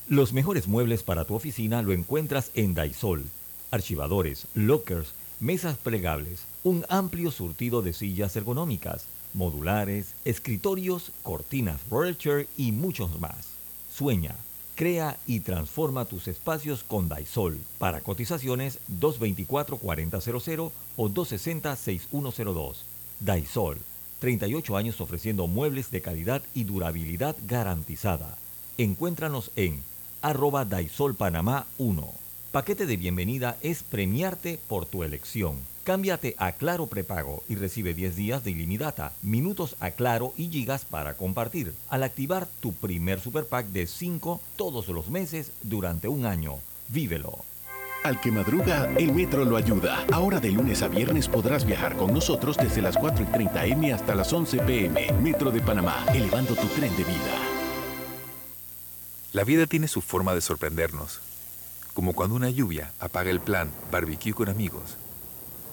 [0.07, 3.23] Los mejores muebles para tu oficina lo encuentras en Daisol.
[3.71, 5.07] Archivadores, lockers,
[5.39, 11.81] mesas plegables, un amplio surtido de sillas ergonómicas, modulares, escritorios, cortinas
[12.17, 13.49] Chair y muchos más.
[13.93, 14.35] Sueña,
[14.75, 17.59] crea y transforma tus espacios con Daisol.
[17.79, 22.75] Para cotizaciones 224-4000 o 260-6102.
[23.19, 23.77] Daisol,
[24.19, 28.37] 38 años ofreciendo muebles de calidad y durabilidad garantizada.
[28.77, 29.83] Encuéntranos en
[30.21, 32.11] arroba Daisol Panamá 1.
[32.51, 35.72] Paquete de bienvenida es premiarte por tu elección.
[35.83, 40.85] Cámbiate a Claro Prepago y recibe 10 días de ilimitada, minutos a Claro y gigas
[40.85, 41.73] para compartir.
[41.89, 46.59] Al activar tu primer super pack de 5 todos los meses durante un año.
[46.87, 47.43] Vívelo.
[48.05, 50.05] Al que madruga, el metro lo ayuda.
[50.11, 53.93] Ahora de lunes a viernes podrás viajar con nosotros desde las 4 y 30 M
[53.93, 55.11] hasta las 11 PM.
[55.21, 57.39] Metro de Panamá, elevando tu tren de vida.
[59.33, 61.19] La vida tiene su forma de sorprendernos,
[61.93, 64.97] como cuando una lluvia apaga el plan barbecue con amigos,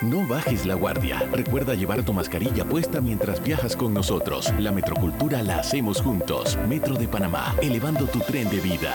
[0.00, 1.28] No bajes la guardia.
[1.32, 4.52] Recuerda llevar tu mascarilla puesta mientras viajas con nosotros.
[4.60, 6.56] La metrocultura la hacemos juntos.
[6.68, 8.94] Metro de Panamá, elevando tu tren de vida.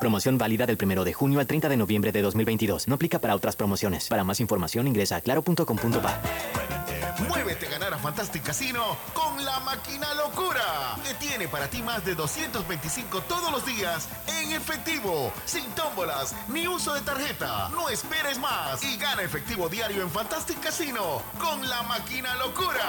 [0.00, 2.88] Promoción válida del 1 de junio al 30 de noviembre de 2022.
[2.88, 4.08] No aplica para otras promociones.
[4.08, 6.20] Para más información ingresa a claro.com.pa.
[7.28, 12.04] Muévete a ganar a Fantastic Casino con la máquina locura, que tiene para ti más
[12.04, 17.68] de 225 todos los días en efectivo, sin tómbolas ni uso de tarjeta.
[17.70, 22.88] No esperes más y gana efectivo diario en Fantastic Casino con la máquina locura.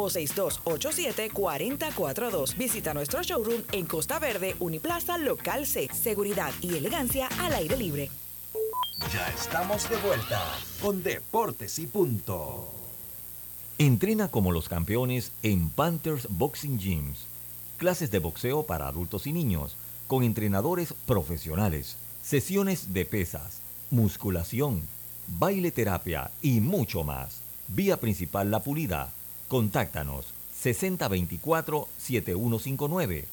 [0.00, 2.56] o 6287-4042.
[2.56, 5.88] Visita nuestro showroom en Costa Verde, Uniplaza, Local C.
[5.92, 8.10] Seguridad y elegancia al aire libre.
[9.12, 10.42] Ya estamos de vuelta
[10.82, 12.72] con Deportes y Punto.
[13.78, 17.26] Entrena como los campeones en Panthers Boxing Gyms.
[17.76, 19.76] Clases de boxeo para adultos y niños,
[20.08, 24.82] con entrenadores profesionales, sesiones de pesas, musculación,
[25.28, 27.38] baile terapia y mucho más.
[27.68, 29.12] Vía principal La Pulida.
[29.48, 30.26] Contáctanos
[30.62, 33.24] 6024-7159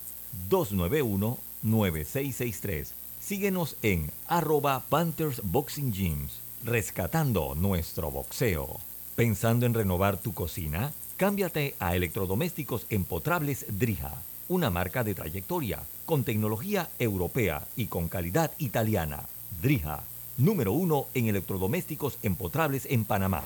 [0.49, 2.88] 291-9663.
[3.20, 8.80] Síguenos en arroba Panthers Boxing Gyms, rescatando nuestro boxeo.
[9.16, 10.93] ¿Pensando en renovar tu cocina?
[11.18, 18.51] Cámbiate a electrodomésticos empotrables Drija, una marca de trayectoria, con tecnología europea y con calidad
[18.59, 19.24] italiana.
[19.61, 20.03] Drija,
[20.38, 23.41] número uno en electrodomésticos empotrables en Panamá.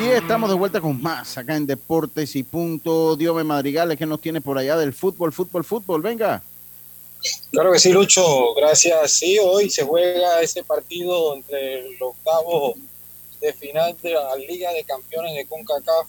[0.00, 3.16] Y estamos de vuelta con más acá en Deportes y Punto.
[3.16, 6.00] Diome Madrigales, que nos tiene por allá del fútbol, fútbol, fútbol?
[6.00, 6.42] Venga.
[7.52, 8.54] Claro que sí, Lucho.
[8.54, 9.12] Gracias.
[9.12, 12.76] Sí, hoy se juega ese partido entre el octavo
[13.42, 16.06] de final de la Liga de Campeones de CONCACAF.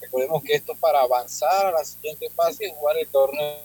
[0.00, 3.58] Recordemos que esto es para avanzar a la siguiente fase y jugar el torneo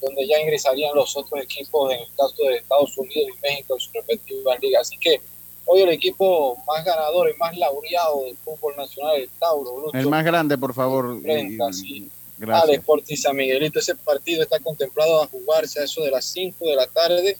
[0.00, 3.80] donde ya ingresarían los otros equipos en el caso de Estados Unidos y México en
[3.80, 4.80] su respectiva liga.
[4.80, 5.20] Así que
[5.66, 9.80] hoy el equipo más ganador y más laureado del fútbol nacional, el Tauro.
[9.80, 11.12] Lucho, El más grande, por favor.
[11.16, 12.70] enfrenta, Y- sí, a Gracias.
[12.70, 13.78] Deportes San Miguelito.
[13.78, 17.38] Ese partido está contemplado a jugarse a eso de las 5 de la tarde,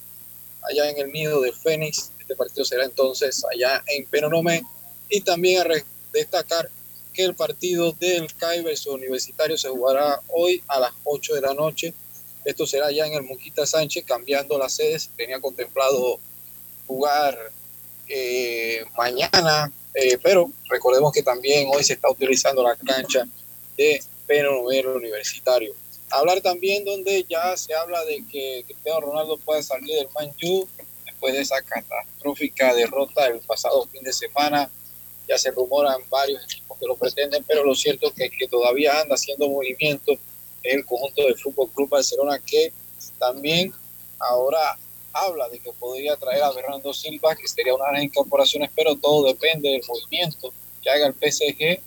[0.62, 2.10] allá en el nido de Fénix.
[2.20, 4.62] Este partido será entonces allá en Penonomé.
[5.08, 5.74] Y también a
[6.12, 6.68] destacar
[7.12, 11.54] que el partido del CAI versus Universitario se jugará hoy a las 8 de la
[11.54, 11.94] noche.
[12.44, 15.10] Esto será ya en el Muquita Sánchez, cambiando las sedes.
[15.16, 16.18] Tenía contemplado
[16.86, 17.36] jugar
[18.08, 23.24] eh, mañana, eh, pero recordemos que también hoy se está utilizando la cancha
[23.76, 25.74] de Penonomé Universitario.
[26.10, 30.68] Hablar también donde ya se habla de que Cristiano Ronaldo puede salir del Man U
[31.04, 34.70] después de esa catastrófica derrota el pasado fin de semana.
[35.28, 39.00] Ya se rumoran varios equipos que lo pretenden, pero lo cierto es que, que todavía
[39.00, 40.12] anda haciendo movimiento
[40.62, 42.72] en el conjunto del Fútbol Club Barcelona, que
[43.18, 43.72] también
[44.18, 44.78] ahora
[45.24, 48.96] habla de que podría traer a Bernardo Silva, que sería una de las incorporaciones, pero
[48.96, 50.52] todo depende del movimiento
[50.82, 51.80] que haga el PSG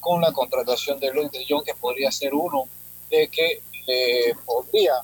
[0.00, 2.68] con la contratación de Luis de Jong, que podría ser uno
[3.10, 4.94] de que le podría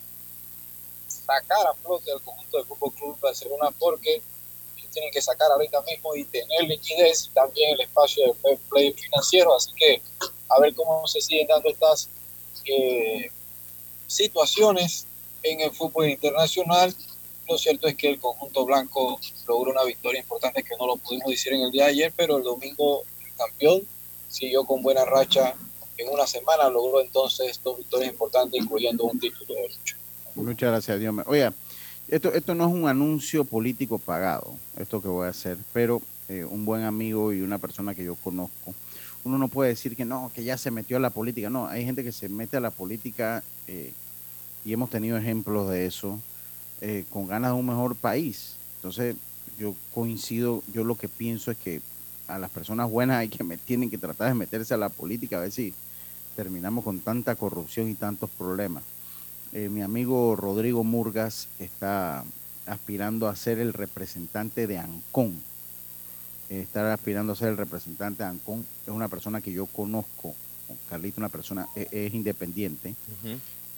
[1.08, 4.22] sacar a flote al conjunto del Fútbol Club Barcelona porque
[4.92, 9.54] tienen que sacar ahorita mismo y tener liquidez también el espacio de play financiero.
[9.54, 10.02] Así que
[10.48, 12.08] a ver cómo se siguen dando estas
[12.64, 13.30] eh,
[14.06, 15.06] situaciones
[15.42, 16.94] en el fútbol internacional.
[17.50, 21.26] Lo cierto es que el conjunto blanco logró una victoria importante que no lo pudimos
[21.30, 23.82] decir en el día de ayer, pero el domingo el campeón
[24.28, 25.54] siguió con buena racha.
[25.98, 29.96] En una semana logró entonces dos victorias importantes, incluyendo un título de lucha.
[30.36, 31.12] Muchas gracias, Dios.
[31.26, 31.50] Oye,
[32.06, 36.44] esto, esto no es un anuncio político pagado, esto que voy a hacer, pero eh,
[36.44, 38.74] un buen amigo y una persona que yo conozco,
[39.24, 41.50] uno no puede decir que no, que ya se metió a la política.
[41.50, 43.92] No, hay gente que se mete a la política eh,
[44.64, 46.20] y hemos tenido ejemplos de eso
[46.80, 48.56] eh, con ganas de un mejor país.
[48.76, 49.16] Entonces,
[49.58, 51.82] yo coincido, yo lo que pienso es que
[52.26, 55.40] a las personas buenas hay que tienen que tratar de meterse a la política a
[55.40, 55.74] ver si
[56.36, 58.82] terminamos con tanta corrupción y tantos problemas.
[59.52, 62.24] Eh, mi amigo Rodrigo Murgas está
[62.66, 65.34] aspirando a ser el representante de Ancón.
[66.48, 68.64] Eh, está aspirando a ser el representante de Ancón.
[68.86, 70.34] Es una persona que yo conozco.
[70.88, 72.94] Carlito, una persona, e, es, independiente,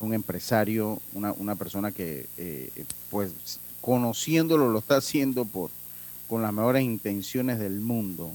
[0.05, 2.71] un empresario, una, una persona que, eh,
[3.11, 5.71] pues, conociéndolo, lo está haciendo por
[6.29, 8.33] con las mejores intenciones del mundo,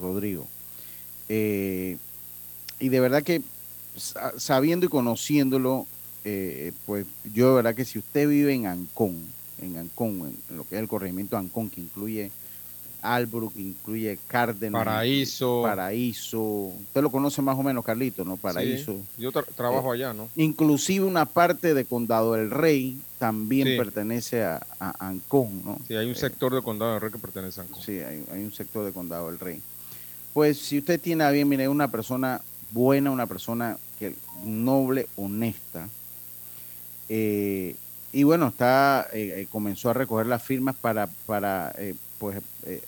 [0.00, 0.46] Rodrigo.
[1.28, 3.42] y de verdad que
[4.36, 5.86] sabiendo y conociéndolo,
[6.24, 9.16] eh, pues yo de verdad que si usted vive en Ancón,
[9.60, 12.30] en Ancón, en, lo que es el corregimiento Ancón, que incluye
[13.14, 15.62] Albrook, incluye Cárdenas, Paraíso.
[15.62, 16.40] Paraíso.
[16.40, 18.36] Usted lo conoce más o menos, Carlito, ¿no?
[18.36, 18.96] Paraíso.
[19.18, 20.28] yo trabajo allá, ¿no?
[20.36, 24.60] Inclusive una parte de Condado del Rey también pertenece a,
[24.98, 25.78] Ancón, ¿no?
[25.86, 27.82] Sí, hay un sector de Condado del Rey que pertenece a Ancón.
[27.82, 29.60] Sí, hay, hay, un sector de Condado del Rey.
[30.32, 32.40] Pues si usted tiene a bien, mire, una persona
[32.70, 35.88] buena, una persona que noble, honesta,
[37.08, 37.76] eh,
[38.12, 41.74] y bueno, está eh, eh, comenzó a recoger las firmas para, para
[42.18, 42.40] pues,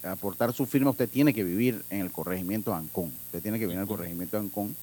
[0.03, 0.91] aportar su firma.
[0.91, 3.13] Usted tiene que vivir en el corregimiento de Ancón.
[3.27, 4.77] Usted tiene que vivir en el corregimiento de Ancón.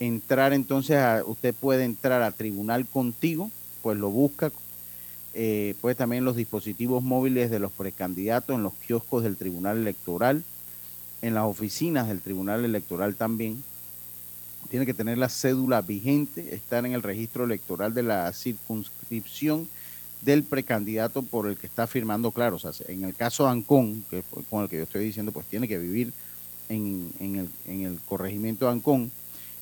[0.00, 3.50] Entrar entonces, a, usted puede entrar a tribunal contigo,
[3.82, 4.52] pues lo busca.
[5.80, 10.44] pues también los dispositivos móviles de los precandidatos en los kioscos del tribunal electoral,
[11.22, 13.62] en las oficinas del tribunal electoral también
[14.68, 19.68] tiene que tener la cédula vigente, estar en el registro electoral de la circunscripción
[20.22, 24.04] del precandidato por el que está firmando, claro, o sea, en el caso de Ancón,
[24.08, 26.12] que con el que yo estoy diciendo, pues tiene que vivir
[26.68, 29.10] en, el, en el corregimiento de Ancón,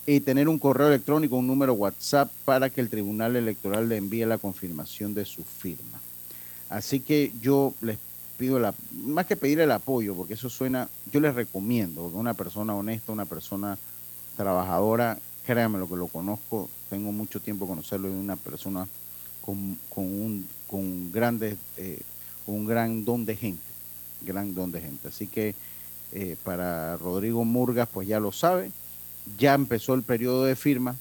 [0.07, 4.25] y tener un correo electrónico, un número WhatsApp para que el Tribunal Electoral le envíe
[4.25, 6.01] la confirmación de su firma.
[6.69, 7.99] Así que yo les
[8.39, 12.75] pido, la, más que pedir el apoyo, porque eso suena, yo les recomiendo, una persona
[12.75, 13.79] honesta, una persona
[14.37, 18.89] trabajadora, créanme lo que lo conozco, tengo mucho tiempo conocerlo, es una persona
[19.41, 22.01] con, con un con grandes, eh,
[22.47, 23.63] un gran don de gente,
[24.23, 25.09] gran don de gente.
[25.09, 25.55] Así que
[26.13, 28.71] eh, para Rodrigo Murgas, pues ya lo sabe,
[29.37, 30.97] ya empezó el periodo de firma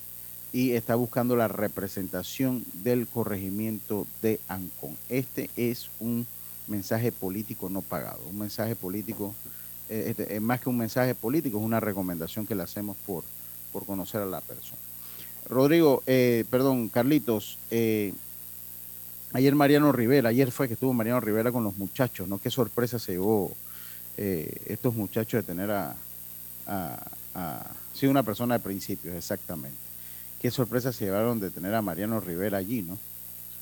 [0.51, 4.97] y está buscando la representación del corregimiento de Ancón.
[5.07, 6.25] Este es un
[6.67, 9.35] mensaje político no pagado, un mensaje político
[9.89, 13.23] eh, este, es más que un mensaje político, es una recomendación que le hacemos por,
[13.73, 14.79] por conocer a la persona.
[15.47, 18.13] Rodrigo, eh, perdón, Carlitos, eh,
[19.33, 22.39] ayer Mariano Rivera, ayer fue que estuvo Mariano Rivera con los muchachos, ¿no?
[22.39, 23.51] Qué sorpresa se llevó
[24.17, 25.95] estos muchachos de tener a,
[26.67, 29.77] a, sí, una persona de principios, exactamente.
[30.41, 32.97] Qué sorpresa se llevaron de tener a Mariano Rivera allí, ¿no?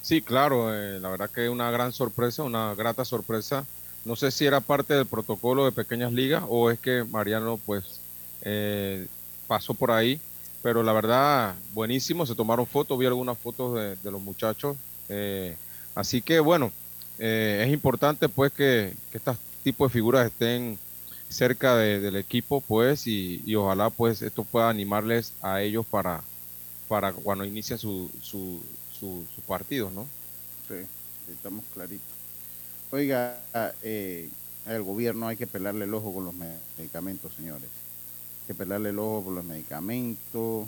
[0.01, 3.65] Sí, claro, la verdad que una gran sorpresa, una grata sorpresa
[4.07, 7.99] no sé si era parte del protocolo de pequeñas ligas o es que Mariano pues
[8.41, 9.05] eh,
[9.47, 10.21] pasó por ahí,
[10.63, 14.77] pero la verdad buenísimo, se tomaron fotos, vi algunas fotos de, los muchachos,
[15.09, 15.55] eh,
[15.95, 16.71] así que bueno,
[17.19, 20.77] eh, es importante pues que, que estos tipos de figuras estén
[21.29, 26.23] cerca del equipo pues y, ojalá pues esto pueda animarles a ellos para,
[26.87, 28.61] para cuando inicien su, su,
[28.97, 30.07] su, su partido, ¿no?
[30.67, 30.85] Sí,
[31.31, 32.07] estamos claritos.
[32.91, 33.41] Oiga,
[33.83, 34.29] eh,
[34.65, 36.33] al gobierno hay que pelarle el ojo con los
[36.77, 37.69] medicamentos, señores.
[38.41, 40.67] Hay que pelarle el ojo con los medicamentos.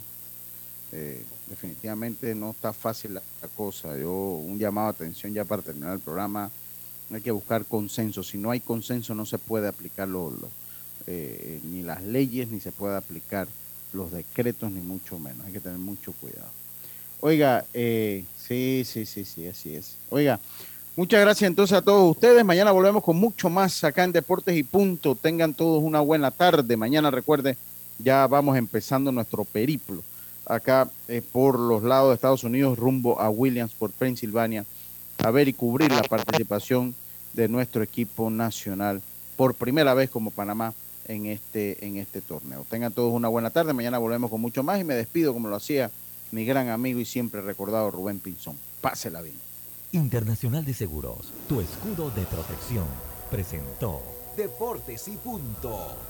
[0.92, 3.22] Eh, definitivamente no está fácil la,
[3.56, 3.98] cosa.
[3.98, 6.52] Yo, un llamado a atención ya para terminar el programa.
[7.12, 8.24] Hay que buscar consenso.
[8.24, 10.08] Si no hay consenso, no se puede aplicar
[11.08, 13.48] eh, ni las leyes, ni se puede aplicar
[13.94, 15.46] los decretos, ni mucho menos.
[15.46, 16.52] Hay que tener mucho cuidado.
[17.22, 19.96] Oiga, sí, sí, sí, sí, así es.
[20.10, 20.40] Oiga,
[20.96, 22.44] Muchas gracias entonces a todos ustedes.
[22.44, 25.16] Mañana volvemos con mucho más acá en Deportes y Punto.
[25.16, 26.76] Tengan todos una buena tarde.
[26.76, 27.56] Mañana recuerde,
[28.00, 30.04] ya vamos empezando nuestro periplo
[30.50, 34.66] acá eh, por los lados de Estados Unidos rumbo a Williamsport, Pensilvania,
[35.20, 36.96] a ver y cubrir la participación
[37.34, 39.02] de nuestro equipo nacional
[39.38, 40.74] por primera vez como Panamá
[41.08, 42.66] en este, en este torneo.
[42.70, 43.74] Tengan todos una buena tarde.
[43.74, 45.92] Mañana volvemos con mucho más y me despido como lo hacía
[46.32, 48.58] mi gran amigo y siempre recordado Rubén Pinzón.
[48.82, 49.38] Pásela bien.
[49.92, 52.86] Internacional de Seguros, tu escudo de protección,
[53.32, 54.02] presentó
[54.38, 56.09] Deportes y punto.